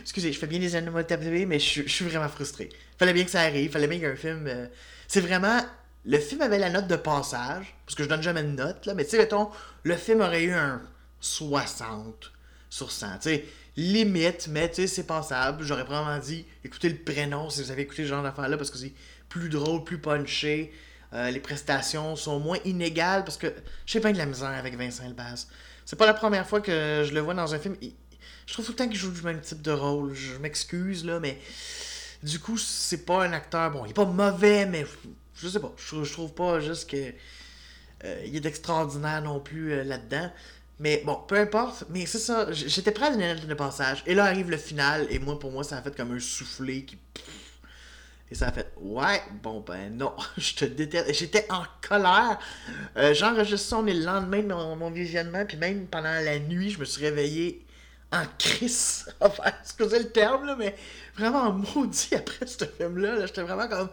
Excusez, 0.00 0.32
je 0.32 0.38
fais 0.38 0.46
bien 0.46 0.58
les 0.58 0.76
animaux 0.76 1.02
de 1.02 1.44
mais 1.44 1.58
je, 1.58 1.86
suis 1.86 2.04
vraiment 2.06 2.28
frustré. 2.28 2.70
Fallait 2.98 3.12
bien 3.12 3.24
que 3.24 3.30
ça 3.30 3.42
arrive, 3.42 3.70
fallait 3.70 3.86
bien 3.86 3.98
qu'il 3.98 4.06
y 4.06 4.10
ait 4.10 4.14
un 4.14 4.16
film. 4.16 4.46
Euh, 4.46 4.66
c'est 5.06 5.20
vraiment. 5.20 5.60
Le 6.06 6.18
film 6.18 6.42
avait 6.42 6.58
la 6.58 6.68
note 6.68 6.86
de 6.86 6.96
passage, 6.96 7.74
parce 7.86 7.94
que 7.94 8.02
je 8.02 8.08
donne 8.08 8.22
jamais 8.22 8.42
de 8.42 8.48
note, 8.48 8.84
là, 8.84 8.92
mais 8.92 9.04
tu 9.04 9.10
sais, 9.12 9.18
mettons, 9.18 9.48
le 9.84 9.96
film 9.96 10.20
aurait 10.20 10.42
eu 10.42 10.52
un 10.52 10.82
60 11.20 12.30
sur 12.68 12.90
100. 12.92 13.06
Tu 13.06 13.18
sais, 13.22 13.44
limite, 13.76 14.48
mais 14.48 14.68
tu 14.68 14.76
sais, 14.76 14.86
c'est 14.86 15.06
passable. 15.06 15.64
J'aurais 15.64 15.84
probablement 15.84 16.18
dit, 16.18 16.46
écoutez 16.64 16.88
le 16.88 16.96
prénom 16.96 17.50
si 17.50 17.62
vous 17.62 17.70
avez 17.70 17.82
écouté 17.82 18.04
ce 18.04 18.08
genre 18.08 18.22
d'affaire-là, 18.22 18.56
parce 18.56 18.70
que 18.70 18.78
c'est 18.78 18.92
plus 19.28 19.48
drôle, 19.48 19.84
plus 19.84 19.98
punché. 19.98 20.72
Euh, 21.12 21.30
les 21.30 21.40
prestations 21.40 22.16
sont 22.16 22.40
moins 22.40 22.58
inégales, 22.64 23.24
parce 23.24 23.36
que 23.36 23.52
j'ai 23.86 24.00
pas 24.00 24.12
de 24.12 24.18
la 24.18 24.26
misère 24.26 24.48
avec 24.48 24.76
Vincent 24.76 25.04
Elbaz. 25.04 25.48
C'est 25.84 25.96
pas 25.96 26.06
la 26.06 26.14
première 26.14 26.46
fois 26.46 26.60
que 26.60 27.04
je 27.06 27.12
le 27.12 27.20
vois 27.20 27.34
dans 27.34 27.54
un 27.54 27.58
film. 27.58 27.76
Je 28.46 28.52
trouve 28.52 28.64
tout 28.64 28.72
le 28.72 28.76
temps 28.76 28.88
qu'il 28.88 28.96
joue 28.96 29.10
le 29.10 29.22
même 29.22 29.40
type 29.40 29.62
de 29.62 29.70
rôle. 29.70 30.14
Je 30.14 30.36
m'excuse, 30.38 31.04
là, 31.04 31.20
mais 31.20 31.38
du 32.22 32.38
coup, 32.38 32.58
c'est 32.58 33.04
pas 33.04 33.24
un 33.24 33.32
acteur. 33.32 33.70
Bon, 33.70 33.84
il 33.84 33.90
est 33.90 33.94
pas 33.94 34.04
mauvais, 34.04 34.66
mais 34.66 34.86
je 35.36 35.48
sais 35.48 35.60
pas. 35.60 35.72
Je, 35.76 36.12
trouve 36.12 36.32
pas 36.32 36.60
juste 36.60 36.90
que. 36.90 37.12
Euh, 38.04 38.22
il 38.26 38.36
est 38.36 38.40
d'extraordinaire 38.40 39.22
non 39.22 39.40
plus 39.40 39.72
euh, 39.72 39.84
là-dedans. 39.84 40.30
Mais 40.80 41.02
bon, 41.04 41.16
peu 41.26 41.36
importe. 41.36 41.84
Mais 41.90 42.06
c'est 42.06 42.18
ça, 42.18 42.50
j'étais 42.52 42.90
prêt 42.90 43.06
à 43.06 43.10
donner 43.10 43.34
de 43.34 43.54
passage. 43.54 44.02
Et 44.06 44.14
là 44.14 44.24
arrive 44.24 44.50
le 44.50 44.56
final, 44.56 45.06
et 45.10 45.18
moi, 45.18 45.38
pour 45.38 45.52
moi, 45.52 45.64
ça 45.64 45.78
a 45.78 45.82
fait 45.82 45.94
comme 45.94 46.12
un 46.12 46.20
soufflé 46.20 46.84
qui. 46.84 46.98
Et 48.30 48.34
ça 48.34 48.48
a 48.48 48.52
fait 48.52 48.72
Ouais, 48.78 49.22
bon 49.42 49.60
ben 49.60 49.96
non, 49.96 50.14
je 50.38 50.54
te 50.54 50.64
déteste. 50.64 51.12
J'étais 51.14 51.46
en 51.50 51.62
colère. 51.86 52.38
Euh, 52.96 53.14
J'enregistre 53.14 53.68
ça, 53.68 53.78
on 53.78 53.86
est 53.86 53.94
le 53.94 54.04
lendemain 54.04 54.42
de 54.42 54.48
mon, 54.48 54.90
visionnement, 54.90 55.44
puis 55.46 55.56
même 55.56 55.86
pendant 55.86 56.08
la 56.08 56.38
nuit, 56.38 56.70
je 56.70 56.80
me 56.80 56.84
suis 56.84 57.04
réveillé 57.04 57.64
en 58.12 58.24
crise. 58.38 59.06
Enfin, 59.20 59.44
excusez 59.60 59.98
le 60.00 60.10
terme, 60.10 60.46
là, 60.46 60.56
mais 60.58 60.74
vraiment 61.16 61.52
maudit 61.52 62.14
après 62.14 62.46
ce 62.46 62.64
film-là. 62.64 63.16
-là, 63.18 63.26
J'étais 63.26 63.42
vraiment 63.42 63.68
comme 63.68 63.90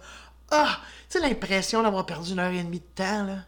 Ah! 0.49 0.79
Tu 1.09 1.19
sais, 1.19 1.27
l'impression 1.27 1.83
d'avoir 1.83 2.05
perdu 2.05 2.31
une 2.31 2.39
heure 2.39 2.53
et 2.53 2.63
demie 2.63 2.79
de 2.79 2.85
temps, 2.95 3.25
là. 3.25 3.45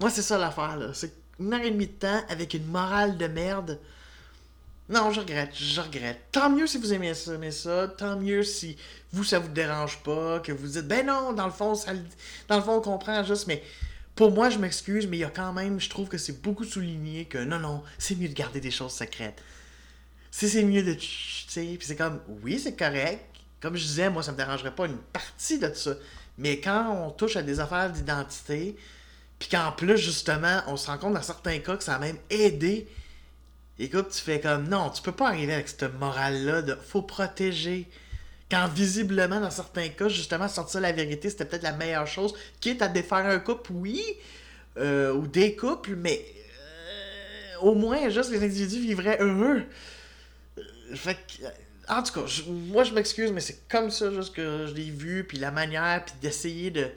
Moi, 0.00 0.10
c'est 0.10 0.22
ça 0.22 0.38
l'affaire, 0.38 0.76
là. 0.76 0.88
C'est 0.94 1.12
une 1.40 1.52
heure 1.52 1.62
et 1.62 1.70
demie 1.70 1.86
de 1.86 1.92
temps 1.92 2.22
avec 2.28 2.54
une 2.54 2.66
morale 2.66 3.16
de 3.16 3.26
merde. 3.26 3.78
Non, 4.88 5.10
je 5.12 5.20
regrette, 5.20 5.54
je 5.54 5.80
regrette. 5.80 6.18
Tant 6.32 6.48
mieux 6.48 6.66
si 6.66 6.78
vous 6.78 6.94
aimez 6.94 7.12
ça, 7.12 7.34
aimez 7.34 7.50
ça. 7.50 7.88
Tant 7.88 8.18
mieux 8.18 8.42
si 8.42 8.76
vous, 9.12 9.22
ça 9.22 9.38
vous 9.38 9.48
dérange 9.48 10.02
pas, 10.02 10.40
que 10.40 10.50
vous 10.50 10.66
dites, 10.66 10.88
ben 10.88 11.06
non, 11.06 11.32
dans 11.32 11.46
le 11.46 11.52
fond, 11.52 11.74
ça, 11.74 11.92
dans 12.48 12.56
le 12.56 12.62
fond, 12.62 12.76
on 12.76 12.80
comprend 12.80 13.22
juste, 13.22 13.46
mais 13.46 13.62
pour 14.14 14.32
moi, 14.32 14.50
je 14.50 14.58
m'excuse, 14.58 15.06
mais 15.06 15.18
il 15.18 15.20
y 15.20 15.24
a 15.24 15.30
quand 15.30 15.52
même, 15.52 15.78
je 15.78 15.90
trouve 15.90 16.08
que 16.08 16.18
c'est 16.18 16.42
beaucoup 16.42 16.64
souligné 16.64 17.26
que 17.26 17.38
non, 17.38 17.58
non, 17.58 17.82
c'est 17.98 18.16
mieux 18.16 18.28
de 18.28 18.34
garder 18.34 18.60
des 18.60 18.70
choses 18.70 18.92
secrètes. 18.92 19.42
Si 20.30 20.48
c'est 20.48 20.64
mieux 20.64 20.82
de, 20.82 20.94
tu 20.94 21.06
sais, 21.48 21.76
puis 21.78 21.86
c'est 21.86 21.96
comme, 21.96 22.20
oui, 22.42 22.58
c'est 22.58 22.76
correct. 22.76 23.24
Comme 23.60 23.76
je 23.76 23.84
disais, 23.84 24.08
moi, 24.08 24.22
ça 24.22 24.32
me 24.32 24.36
dérangerait 24.36 24.74
pas 24.74 24.86
une 24.86 24.98
partie 24.98 25.58
de 25.58 25.72
ça. 25.74 25.94
Mais 26.38 26.60
quand 26.60 26.92
on 26.92 27.10
touche 27.10 27.36
à 27.36 27.42
des 27.42 27.60
affaires 27.60 27.90
d'identité, 27.90 28.76
puis 29.38 29.48
qu'en 29.48 29.72
plus, 29.72 29.96
justement, 29.98 30.62
on 30.66 30.76
se 30.76 30.88
rend 30.88 30.98
compte 30.98 31.14
dans 31.14 31.22
certains 31.22 31.58
cas 31.58 31.76
que 31.76 31.84
ça 31.84 31.94
a 31.94 31.98
même 31.98 32.18
aidé. 32.30 32.88
Écoute, 33.78 34.08
tu 34.10 34.20
fais 34.20 34.40
comme 34.40 34.68
non, 34.68 34.90
tu 34.90 35.02
peux 35.02 35.12
pas 35.12 35.28
arriver 35.28 35.54
avec 35.54 35.68
cette 35.68 35.94
morale-là 35.98 36.62
de 36.62 36.74
faut 36.74 37.02
protéger. 37.02 37.88
Quand 38.50 38.66
visiblement, 38.66 39.40
dans 39.40 39.50
certains 39.50 39.88
cas, 39.88 40.08
justement, 40.08 40.48
sortir 40.48 40.80
la 40.80 40.90
vérité, 40.90 41.30
c'était 41.30 41.44
peut-être 41.44 41.62
la 41.62 41.74
meilleure 41.74 42.06
chose. 42.06 42.34
Quitte 42.60 42.82
à 42.82 42.88
défaire 42.88 43.26
un 43.26 43.38
couple, 43.38 43.72
oui, 43.72 44.02
euh, 44.78 45.12
ou 45.12 45.26
des 45.26 45.54
couples, 45.54 45.94
mais 45.96 46.24
euh, 46.24 47.58
au 47.60 47.74
moins, 47.74 48.08
juste 48.08 48.30
les 48.30 48.42
individus 48.42 48.80
vivraient 48.80 49.18
heureux. 49.20 49.62
Fait 50.94 51.14
que, 51.14 51.44
en 51.88 52.02
tout 52.02 52.14
cas, 52.14 52.42
moi 52.48 52.84
je 52.84 52.94
m'excuse, 52.94 53.30
mais 53.30 53.40
c'est 53.40 53.68
comme 53.68 53.90
ça 53.90 54.10
juste 54.10 54.34
que 54.34 54.66
je 54.66 54.74
l'ai 54.74 54.90
vu, 54.90 55.24
puis 55.24 55.38
la 55.38 55.50
manière, 55.50 56.04
puis 56.04 56.14
d'essayer 56.20 56.70
de 56.70 56.88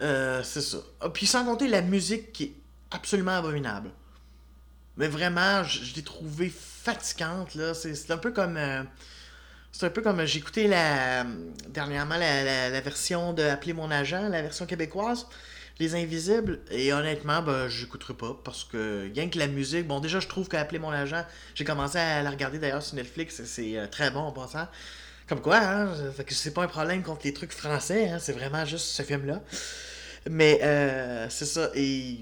euh, 0.00 0.42
c'est 0.42 0.60
ça. 0.60 0.78
Ah, 1.00 1.08
puis 1.08 1.26
sans 1.26 1.44
compter 1.44 1.68
la 1.68 1.82
musique 1.82 2.32
qui 2.32 2.44
est 2.44 2.52
absolument 2.90 3.38
abominable. 3.38 3.90
Mais 4.96 5.08
vraiment, 5.08 5.62
je, 5.64 5.94
l'ai 5.94 6.02
trouvée 6.02 6.50
fatigante, 6.50 7.54
là. 7.54 7.74
C'est 7.74 8.10
un 8.10 8.18
peu 8.18 8.32
comme... 8.32 8.56
Euh, 8.56 8.82
c'est 9.72 9.86
un 9.86 9.90
peu 9.90 10.00
comme... 10.02 10.24
J'ai 10.24 10.38
écouté 10.38 10.68
la, 10.68 11.24
dernièrement 11.68 12.16
la, 12.16 12.80
version 12.80 13.32
de 13.32 13.42
Appeler 13.42 13.74
mon 13.74 13.90
agent, 13.90 14.28
la 14.28 14.40
version 14.40 14.64
québécoise, 14.64 15.26
Les 15.78 15.94
Invisibles, 15.94 16.60
et 16.70 16.94
honnêtement, 16.94 17.42
ben, 17.42 17.68
j'écouterai 17.68 18.14
pas, 18.14 18.40
parce 18.42 18.64
que, 18.64 19.10
rien 19.14 19.28
que 19.28 19.38
la 19.38 19.48
musique... 19.48 19.86
Bon, 19.86 20.00
déjà, 20.00 20.18
je 20.20 20.28
trouve 20.28 20.48
qu'Appeler 20.48 20.78
mon 20.78 20.90
agent, 20.90 21.24
j'ai 21.54 21.64
commencé 21.64 21.98
à 21.98 22.22
la 22.22 22.30
regarder 22.30 22.58
d'ailleurs 22.58 22.82
sur 22.82 22.96
Netflix, 22.96 23.42
c'est 23.44 23.76
euh, 23.76 23.86
très 23.86 24.10
bon 24.10 24.20
en 24.20 24.32
passant. 24.32 24.66
Comme 25.28 25.40
quoi, 25.40 25.58
hein, 25.58 25.92
fait 26.16 26.22
que 26.24 26.34
c'est 26.34 26.52
pas 26.52 26.62
un 26.62 26.68
problème 26.68 27.02
contre 27.02 27.22
les 27.24 27.32
trucs 27.32 27.52
français, 27.52 28.08
hein, 28.08 28.18
c'est 28.20 28.32
vraiment 28.32 28.64
juste 28.64 28.86
ce 28.86 29.02
film-là. 29.02 29.42
Mais 30.30 30.60
euh, 30.62 31.28
c'est 31.30 31.46
ça, 31.46 31.70
et 31.74 32.18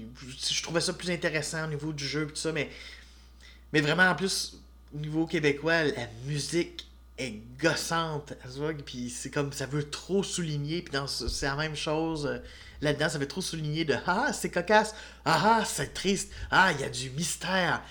je 0.51 0.63
trouvais 0.63 0.81
ça 0.81 0.93
plus 0.93 1.11
intéressant 1.11 1.65
au 1.65 1.67
niveau 1.67 1.93
du 1.93 2.05
jeu, 2.05 2.25
tout 2.27 2.35
ça, 2.35 2.51
mais, 2.51 2.69
mais 3.73 3.81
vraiment, 3.81 4.09
en 4.09 4.15
plus, 4.15 4.57
au 4.93 4.99
niveau 4.99 5.27
québécois, 5.27 5.83
la 5.83 6.07
musique 6.25 6.87
est 7.17 7.35
gossante, 7.59 8.33
puis 8.85 9.09
c'est 9.09 9.29
comme, 9.29 9.53
ça 9.53 9.67
veut 9.67 9.89
trop 9.89 10.23
souligner, 10.23 10.81
puis 10.81 10.97
c'est 11.07 11.45
la 11.45 11.55
même 11.55 11.75
chose 11.75 12.25
euh, 12.25 12.39
là-dedans, 12.81 13.09
ça 13.09 13.19
veut 13.19 13.27
trop 13.27 13.41
souligner 13.41 13.85
de 13.85 13.95
«Ah, 14.07 14.33
c'est 14.33 14.49
cocasse! 14.49 14.95
Ah, 15.25 15.63
c'est 15.65 15.93
triste! 15.93 16.31
Ah, 16.49 16.71
il 16.73 16.81
y 16.81 16.83
a 16.83 16.89
du 16.89 17.11
mystère!» 17.11 17.83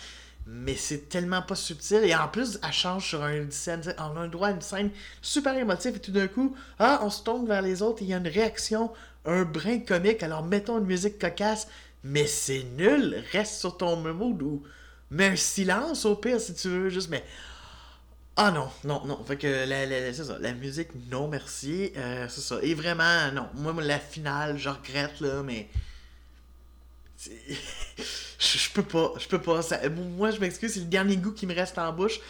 mais 0.46 0.76
c'est 0.76 1.08
tellement 1.08 1.42
pas 1.42 1.54
subtil. 1.54 2.04
Et 2.04 2.14
en 2.14 2.28
plus, 2.28 2.58
elle 2.62 2.72
change 2.72 3.08
sur 3.08 3.24
une 3.26 3.50
scène. 3.50 3.82
On 3.98 4.16
a 4.16 4.20
un 4.20 4.28
droit 4.28 4.48
à 4.48 4.50
une 4.50 4.60
scène 4.60 4.90
super 5.22 5.56
émotive 5.56 5.96
et 5.96 6.00
tout 6.00 6.12
d'un 6.12 6.28
coup, 6.28 6.54
ah, 6.78 7.00
on 7.02 7.10
se 7.10 7.22
tourne 7.22 7.46
vers 7.46 7.62
les 7.62 7.82
autres 7.82 8.02
et 8.02 8.04
il 8.04 8.10
y 8.10 8.14
a 8.14 8.18
une 8.18 8.28
réaction, 8.28 8.90
un 9.24 9.44
brin 9.44 9.80
comique. 9.80 10.22
Alors 10.22 10.44
mettons 10.44 10.78
une 10.78 10.86
musique 10.86 11.18
cocasse, 11.18 11.68
mais 12.02 12.26
c'est 12.26 12.64
nul. 12.76 13.22
Reste 13.32 13.60
sur 13.60 13.76
ton 13.76 13.96
mood 13.96 14.42
ou 14.42 14.62
mets 15.10 15.28
un 15.28 15.36
silence 15.36 16.04
au 16.04 16.16
pire 16.16 16.40
si 16.40 16.54
tu 16.54 16.68
veux. 16.68 16.88
Juste, 16.90 17.08
mais. 17.10 17.24
Ah 18.36 18.50
non, 18.50 18.68
non, 18.82 19.04
non. 19.06 19.22
Fait 19.24 19.36
que 19.36 19.64
la, 19.66 20.12
c'est 20.12 20.24
ça. 20.24 20.38
La 20.40 20.52
musique, 20.52 20.88
non 21.10 21.28
merci. 21.28 21.92
Euh, 21.96 22.26
c'est 22.28 22.40
ça. 22.40 22.56
Et 22.62 22.74
vraiment, 22.74 23.32
non. 23.32 23.48
Moi, 23.54 23.74
la 23.82 23.98
finale, 23.98 24.58
je 24.58 24.68
regrette, 24.68 25.20
là, 25.20 25.42
mais. 25.42 25.68
je, 28.38 28.70
peux 28.72 28.82
pas, 28.82 29.12
je 29.18 29.28
peux 29.28 29.40
pas. 29.40 29.60
moi, 30.16 30.30
je 30.30 30.40
m'excuse, 30.40 30.74
c'est 30.74 30.80
le 30.80 30.86
dernier 30.86 31.16
goût 31.16 31.32
qui 31.32 31.46
me 31.46 31.54
reste 31.54 31.78
en 31.78 31.92
bouche. 31.92 32.20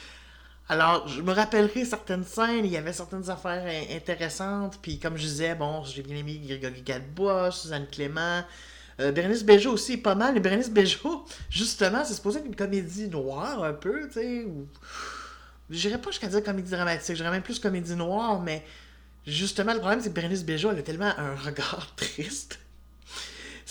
Alors, 0.69 1.07
je 1.09 1.21
me 1.21 1.33
rappellerai 1.33 1.85
certaines 1.85 2.25
scènes, 2.25 2.65
il 2.65 2.73
y 2.73 2.77
avait 2.79 2.95
certaines 2.95 3.29
affaires 3.29 3.67
intéressantes, 3.95 4.79
puis 4.81 4.99
comme 4.99 5.17
je 5.17 5.23
disais, 5.23 5.55
bon, 5.55 5.85
j'ai 5.85 6.03
bien 6.03 6.17
aimé 6.17 6.41
Grégory 6.43 6.81
Gadebois, 6.81 7.51
Suzanne 7.51 7.87
Clément, 7.87 8.43
euh, 9.01 9.13
Bérénice 9.13 9.45
Bejo 9.45 9.73
aussi, 9.73 9.99
pas 9.99 10.15
mal, 10.15 10.33
mais 10.33 10.41
Bérénice 10.41 10.71
Bejo, 10.71 11.27
justement, 11.51 12.03
c'est 12.05 12.15
supposé 12.15 12.39
être 12.39 12.47
une 12.47 12.57
comédie 12.57 13.09
noire, 13.09 13.63
un 13.63 13.75
peu, 13.75 14.07
tu 14.09 14.15
sais, 14.15 14.45
ou... 14.45 14.67
J'irais 15.71 16.01
pas 16.01 16.11
jusqu'à 16.11 16.29
dire 16.29 16.43
comédie 16.43 16.71
dramatique, 16.71 17.17
j'irais 17.17 17.31
même 17.31 17.43
plus 17.43 17.59
comédie 17.59 17.95
noire, 17.95 18.41
mais 18.41 18.65
justement, 19.27 19.73
le 19.73 19.81
problème, 19.81 20.01
c'est 20.01 20.11
que 20.11 20.15
Bérénice 20.15 20.45
Bejo, 20.45 20.71
elle 20.71 20.79
a 20.79 20.83
tellement 20.83 21.13
un 21.19 21.35
regard 21.35 21.93
triste. 21.97 22.59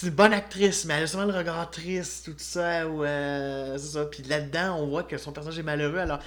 C'est 0.03 0.09
une 0.09 0.15
bonne 0.15 0.33
actrice, 0.33 0.83
mais 0.83 0.95
elle 0.95 1.03
a 1.03 1.07
souvent 1.07 1.23
le 1.23 1.31
regard 1.33 1.71
triste, 1.71 2.25
tout 2.25 2.33
ça, 2.37 2.85
ou 2.89 3.05
euh, 3.05 3.77
c'est 3.77 3.93
ça. 3.93 4.03
Puis 4.03 4.21
là-dedans, 4.23 4.75
on 4.81 4.87
voit 4.87 5.03
que 5.03 5.17
son 5.17 5.31
personnage 5.31 5.57
est 5.57 5.63
malheureux, 5.63 5.99
alors 5.99 6.19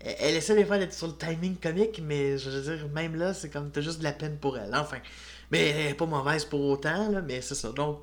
elle, 0.00 0.16
elle 0.20 0.36
essaie 0.36 0.54
des 0.54 0.64
fois 0.64 0.78
d'être 0.78 0.94
sur 0.94 1.06
le 1.06 1.12
timing 1.12 1.56
comique, 1.56 2.00
mais 2.02 2.38
je 2.38 2.48
veux 2.48 2.62
dire, 2.62 2.88
même 2.88 3.16
là, 3.16 3.34
c'est 3.34 3.50
comme 3.50 3.70
t'as 3.70 3.82
juste 3.82 3.98
de 3.98 4.04
la 4.04 4.12
peine 4.12 4.38
pour 4.38 4.56
elle, 4.56 4.74
enfin. 4.74 4.96
Mais 5.50 5.68
elle 5.68 5.90
est 5.90 5.94
pas 5.94 6.06
mauvaise 6.06 6.46
pour 6.46 6.62
autant, 6.62 7.10
là, 7.10 7.20
mais 7.20 7.42
c'est 7.42 7.54
ça. 7.54 7.72
Donc, 7.72 8.02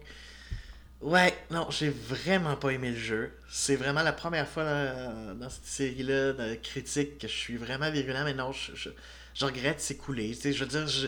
ouais, 1.02 1.34
non, 1.50 1.66
j'ai 1.72 1.90
vraiment 1.90 2.56
pas 2.56 2.70
aimé 2.70 2.92
le 2.92 2.98
jeu. 2.98 3.32
C'est 3.50 3.76
vraiment 3.76 4.04
la 4.04 4.14
première 4.14 4.48
fois 4.48 4.66
dans 5.34 5.50
cette 5.50 5.66
série-là 5.66 6.34
critique 6.62 7.18
que 7.18 7.28
je 7.28 7.34
suis 7.34 7.58
vraiment 7.58 7.90
virulent, 7.90 8.24
mais 8.24 8.36
non, 8.36 8.52
je, 8.52 8.90
je, 9.34 9.46
regrette. 9.46 9.78
Tu 9.80 10.34
sais, 10.36 10.54
je 10.54 10.64
veux 10.64 10.70
dire, 10.70 10.88
je, 10.88 11.08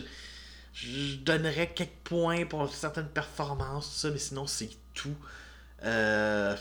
je 0.72 1.16
donnerais 1.16 1.72
quelques 1.74 1.90
points 2.04 2.46
pour 2.46 2.72
certaines 2.72 3.08
performances, 3.08 3.88
tout 3.88 3.98
ça, 4.00 4.10
mais 4.10 4.18
sinon, 4.18 4.46
c'est 4.46 4.70
tout. 4.94 5.16
Euh, 5.84 6.56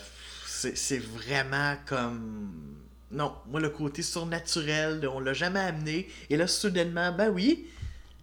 c'est 0.45 0.99
vraiment 0.99 1.75
comme. 1.85 2.75
Non, 3.11 3.35
moi, 3.47 3.59
le 3.59 3.69
côté 3.69 4.03
surnaturel, 4.03 5.07
on 5.07 5.19
l'a 5.19 5.33
jamais 5.33 5.59
amené. 5.59 6.09
Et 6.29 6.37
là, 6.37 6.47
soudainement, 6.47 7.11
ben 7.11 7.29
oui, 7.29 7.67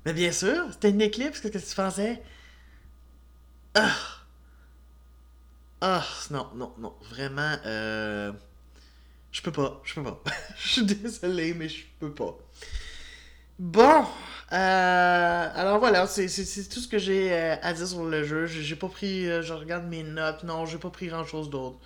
mais 0.04 0.12
bien 0.12 0.30
sûr, 0.32 0.66
c'était 0.72 0.90
une 0.90 1.02
éclipse, 1.02 1.40
qu'est-ce 1.40 1.52
que 1.64 1.70
tu 1.70 1.74
pensais? 1.74 2.22
Ah! 3.74 3.96
Ah, 5.80 6.06
non, 6.30 6.48
non, 6.54 6.72
non, 6.78 6.94
vraiment, 7.10 7.56
euh... 7.66 8.32
Je 9.32 9.42
peux 9.42 9.52
pas, 9.52 9.82
je 9.84 9.94
peux 9.94 10.02
pas. 10.02 10.22
Je 10.56 10.68
suis 10.68 10.84
désolé, 10.84 11.52
mais 11.54 11.68
je 11.68 11.84
peux 12.00 12.12
pas. 12.12 12.38
Bon, 13.58 14.04
euh, 14.52 15.48
alors 15.54 15.78
voilà, 15.78 16.06
c'est 16.06 16.26
tout 16.68 16.80
ce 16.80 16.88
que 16.88 16.98
j'ai 16.98 17.32
euh, 17.32 17.56
à 17.62 17.72
dire 17.72 17.86
sur 17.86 18.04
le 18.04 18.22
jeu. 18.24 18.46
J'ai 18.46 18.76
pas 18.76 18.88
pris, 18.88 19.26
euh, 19.30 19.42
je 19.42 19.54
regarde 19.54 19.86
mes 19.86 20.02
notes, 20.02 20.44
non, 20.44 20.66
j'ai 20.66 20.76
pas 20.78 20.90
pris 20.90 21.06
grand 21.06 21.24
chose 21.24 21.48
d'autre. 21.48 21.78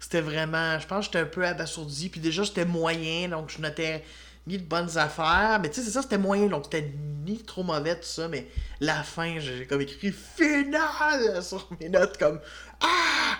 C'était 0.00 0.20
vraiment, 0.20 0.78
je 0.80 0.86
pense 0.86 1.06
que 1.08 1.12
j'étais 1.12 1.20
un 1.20 1.30
peu 1.30 1.46
abasourdi, 1.46 2.08
puis 2.08 2.20
déjà 2.20 2.42
j'étais 2.42 2.64
moyen, 2.64 3.28
donc 3.28 3.50
je 3.50 3.60
notais 3.62 4.04
ni 4.48 4.58
de 4.58 4.64
bonnes 4.64 4.98
affaires, 4.98 5.60
mais 5.62 5.70
tu 5.70 5.76
sais, 5.76 5.82
c'est 5.86 5.92
ça, 5.92 6.02
c'était 6.02 6.18
moyen, 6.18 6.48
donc 6.48 6.64
c'était 6.64 6.92
ni 7.24 7.38
trop 7.38 7.62
mauvais, 7.62 7.94
tout 7.94 8.02
ça, 8.02 8.26
mais 8.28 8.48
la 8.80 9.02
fin, 9.04 9.38
j'ai 9.38 9.66
comme 9.66 9.80
écrit 9.80 10.12
finale 10.12 11.40
sur 11.42 11.68
mes 11.80 11.88
notes, 11.88 12.18
comme 12.18 12.40
Ah! 12.80 13.38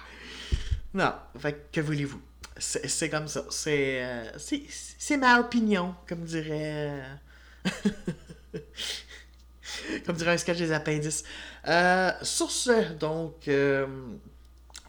Non, 0.94 1.12
fait 1.38 1.68
que, 1.72 1.80
voulez-vous? 1.80 2.20
C'est 2.58 3.08
comme 3.10 3.28
ça, 3.28 3.44
c'est 3.50 4.02
euh, 4.04 4.30
c'est 4.38 4.62
c'est 4.68 5.16
ma 5.16 5.40
opinion, 5.40 5.94
comme 6.06 6.24
dirait. 6.24 7.02
comme 10.06 10.16
dirait 10.16 10.32
un 10.32 10.38
sketch 10.38 10.58
des 10.58 10.72
appendices. 10.72 11.24
Euh, 11.68 12.10
sur 12.22 12.50
ce, 12.50 12.92
donc, 12.94 13.48
euh, 13.48 13.86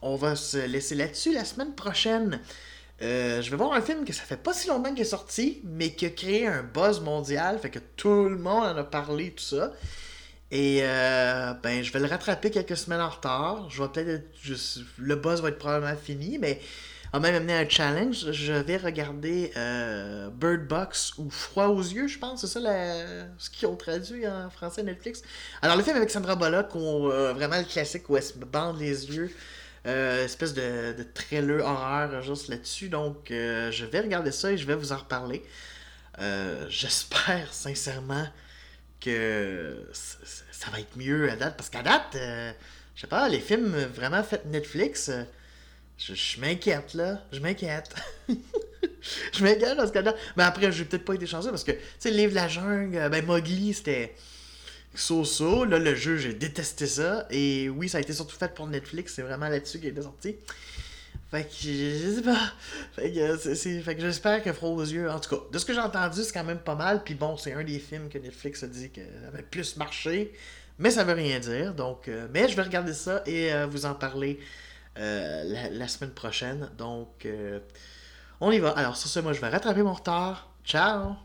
on 0.02 0.16
va 0.16 0.36
se 0.36 0.66
laisser 0.66 0.96
là-dessus. 0.96 1.34
La 1.34 1.46
semaine 1.46 1.76
prochaine, 1.76 2.40
euh, 3.02 3.42
je 3.42 3.50
vais 3.50 3.58
voir 3.58 3.74
un 3.74 3.82
film 3.82 4.06
que 4.06 4.14
ça 4.14 4.24
fait 4.24 4.38
pas 4.38 4.54
si 4.54 4.68
longtemps 4.68 4.92
qu'il 4.92 5.02
est 5.02 5.06
sorti, 5.06 5.62
mais 5.64 5.94
qui 5.94 6.06
a 6.06 6.10
créé 6.10 6.48
un 6.48 6.64
buzz 6.64 7.02
mondial, 7.02 7.60
fait 7.60 7.70
que 7.70 7.80
tout 7.96 8.30
le 8.30 8.38
monde 8.38 8.64
en 8.64 8.78
a 8.78 8.84
parlé, 8.84 9.32
tout 9.32 9.44
ça. 9.44 9.74
Et 10.52 10.82
ben, 11.64 11.84
je 11.84 11.92
vais 11.92 12.00
le 12.00 12.06
rattraper 12.06 12.52
quelques 12.52 12.78
semaines 12.78 13.02
en 13.02 13.10
retard. 13.10 13.70
Je 13.72 13.82
vais 13.82 13.90
peut-être 13.90 14.10
être 14.10 14.30
juste- 14.40 14.82
le 14.98 15.16
buzz 15.16 15.42
va 15.42 15.50
être 15.50 15.58
probablement 15.58 15.98
fini, 15.98 16.38
mais 16.38 16.62
a 17.14 17.20
même 17.20 17.36
amené 17.36 17.54
un 17.54 17.70
challenge. 17.70 18.32
Je 18.32 18.54
vais 18.54 18.78
regarder 18.78 19.52
euh, 19.56 20.30
Bird 20.32 20.68
Box 20.68 21.14
ou 21.20 21.30
Froid 21.30 21.68
aux 21.68 21.82
yeux, 21.82 22.08
je 22.08 22.18
pense. 22.18 22.42
C'est 22.42 22.48
ça 22.48 22.60
ce 23.38 23.50
qu'ils 23.52 23.68
ont 23.68 23.76
traduit 23.76 24.28
en 24.28 24.50
français 24.50 24.82
Netflix. 24.82 25.22
Alors, 25.62 25.78
le 25.78 25.84
film 25.84 25.96
avec 25.96 26.10
Sandra 26.10 26.36
Bullock, 26.36 26.76
euh, 26.76 27.32
vraiment 27.34 27.60
le 27.60 27.66
classique 27.66 28.10
où 28.10 28.18
elle 28.18 28.24
se 28.24 28.34
bande 28.34 28.80
les 28.80 29.16
yeux. 29.16 29.32
Euh, 29.86 30.26
espèce 30.26 30.54
de, 30.54 30.96
de 30.96 31.60
horreur 31.60 32.22
juste 32.24 32.48
là-dessus. 32.48 32.90
Donc, 32.90 33.28
je 33.30 33.86
vais 33.86 34.00
regarder 34.00 34.32
ça 34.32 34.52
et 34.52 34.58
je 34.58 34.66
vais 34.66 34.76
vous 34.76 34.92
en 34.92 34.98
reparler. 34.98 35.44
J'espère 36.68 37.54
sincèrement 37.54 38.26
que 39.00 39.88
ça 39.94 40.72
va 40.72 40.80
être 40.80 40.98
mieux 40.98 41.30
à 41.30 41.36
date. 41.36 41.58
Parce 41.58 41.70
qu'à 41.70 41.84
date, 41.84 42.18
je 42.96 43.02
sais 43.02 43.08
pas, 43.08 43.30
les 43.30 43.40
films 43.40 43.76
vraiment 43.94 44.24
faits 44.24 44.46
Netflix, 44.46 45.12
je, 46.08 46.14
je 46.14 46.40
m'inquiète 46.40 46.94
là. 46.94 47.24
Je 47.32 47.40
m'inquiète. 47.40 47.90
je 49.34 49.44
m'inquiète 49.44 49.76
parce 49.78 49.92
qu'à 49.92 50.02
date. 50.02 50.18
Mais 50.36 50.44
après, 50.44 50.72
j'ai 50.72 50.86
peut-être 50.86 51.06
pas 51.06 51.14
été 51.14 51.26
chanceux 51.26 51.50
parce 51.50 51.64
que, 51.64 51.72
tu 51.72 51.80
sais, 52.00 52.12
le 52.12 52.18
livre 52.18 52.32
de 52.32 52.36
la 52.36 52.48
jungle, 52.48 52.98
euh, 52.98 53.10
ben 53.10 53.26
Mowgli, 53.26 53.74
c'était 53.74 54.14
so-so. 54.96 55.66
Là, 55.66 55.80
le 55.80 55.96
jeu, 55.96 56.18
j'ai 56.18 56.34
détesté 56.34 56.88
ça. 56.88 57.28
Et 57.32 57.70
oui, 57.70 57.90
ça 57.90 58.00
a 58.00 58.02
été 58.02 58.14
surtout 58.14 58.36
fait 58.36 58.54
pour 58.54 58.68
Netflix. 58.68 59.14
C'est 59.16 59.22
vraiment 59.22 59.48
là-dessus 59.48 59.80
qu'il 59.80 59.98
est 59.98 60.02
sorti. 60.02 60.36
Fait 61.32 61.44
que 61.44 61.50
je 61.62 62.16
sais 62.16 62.22
pas. 62.22 62.54
Fait 62.96 63.12
que, 63.12 63.20
euh, 63.20 63.38
c'est- 63.56 63.82
fait 63.82 63.96
que 63.96 64.02
j'espère 64.02 64.44
que 64.44 64.54
Froid 64.54 64.70
aux 64.72 64.84
yeux. 64.84 65.10
En 65.10 65.20
tout 65.20 65.36
cas, 65.36 65.42
de 65.52 65.58
ce 65.58 65.66
que 65.66 65.74
j'ai 65.74 65.80
entendu, 65.80 66.22
c'est 66.24 66.32
quand 66.34 66.44
même 66.44 66.60
pas 66.60 66.76
mal. 66.76 67.04
Puis 67.04 67.16
bon, 67.16 67.38
c'est 67.38 67.54
un 67.54 67.64
des 67.64 67.80
films 67.80 68.10
que 68.10 68.20
Netflix 68.20 68.62
a 68.64 68.68
dit 68.68 68.92
que 68.92 69.02
avait 69.28 69.42
plus 69.44 69.78
marché. 69.78 70.32
Mais 70.80 70.92
ça 70.92 71.04
veut 71.04 71.14
rien 71.14 71.40
dire. 71.40 71.74
Donc, 71.74 72.08
euh, 72.08 72.28
mais 72.34 72.48
je 72.48 72.56
vais 72.56 72.62
regarder 72.64 72.94
ça 72.94 73.24
et 73.26 73.52
vous 73.70 73.86
en 73.86 73.94
parler 73.96 74.40
la, 74.96 75.70
la 75.70 75.88
semaine 75.88 76.12
prochaine. 76.12 76.70
Donc, 76.78 77.26
euh, 77.26 77.60
on 78.42 78.52
y 78.52 78.60
va. 78.60 78.72
Alors, 78.72 78.98
sur 78.98 79.10
ce, 79.10 79.20
moi, 79.20 79.34
je 79.34 79.42
vais 79.42 79.50
rattraper 79.50 79.84
mon 79.84 79.94
retard. 79.94 80.50
Ciao! 80.64 81.16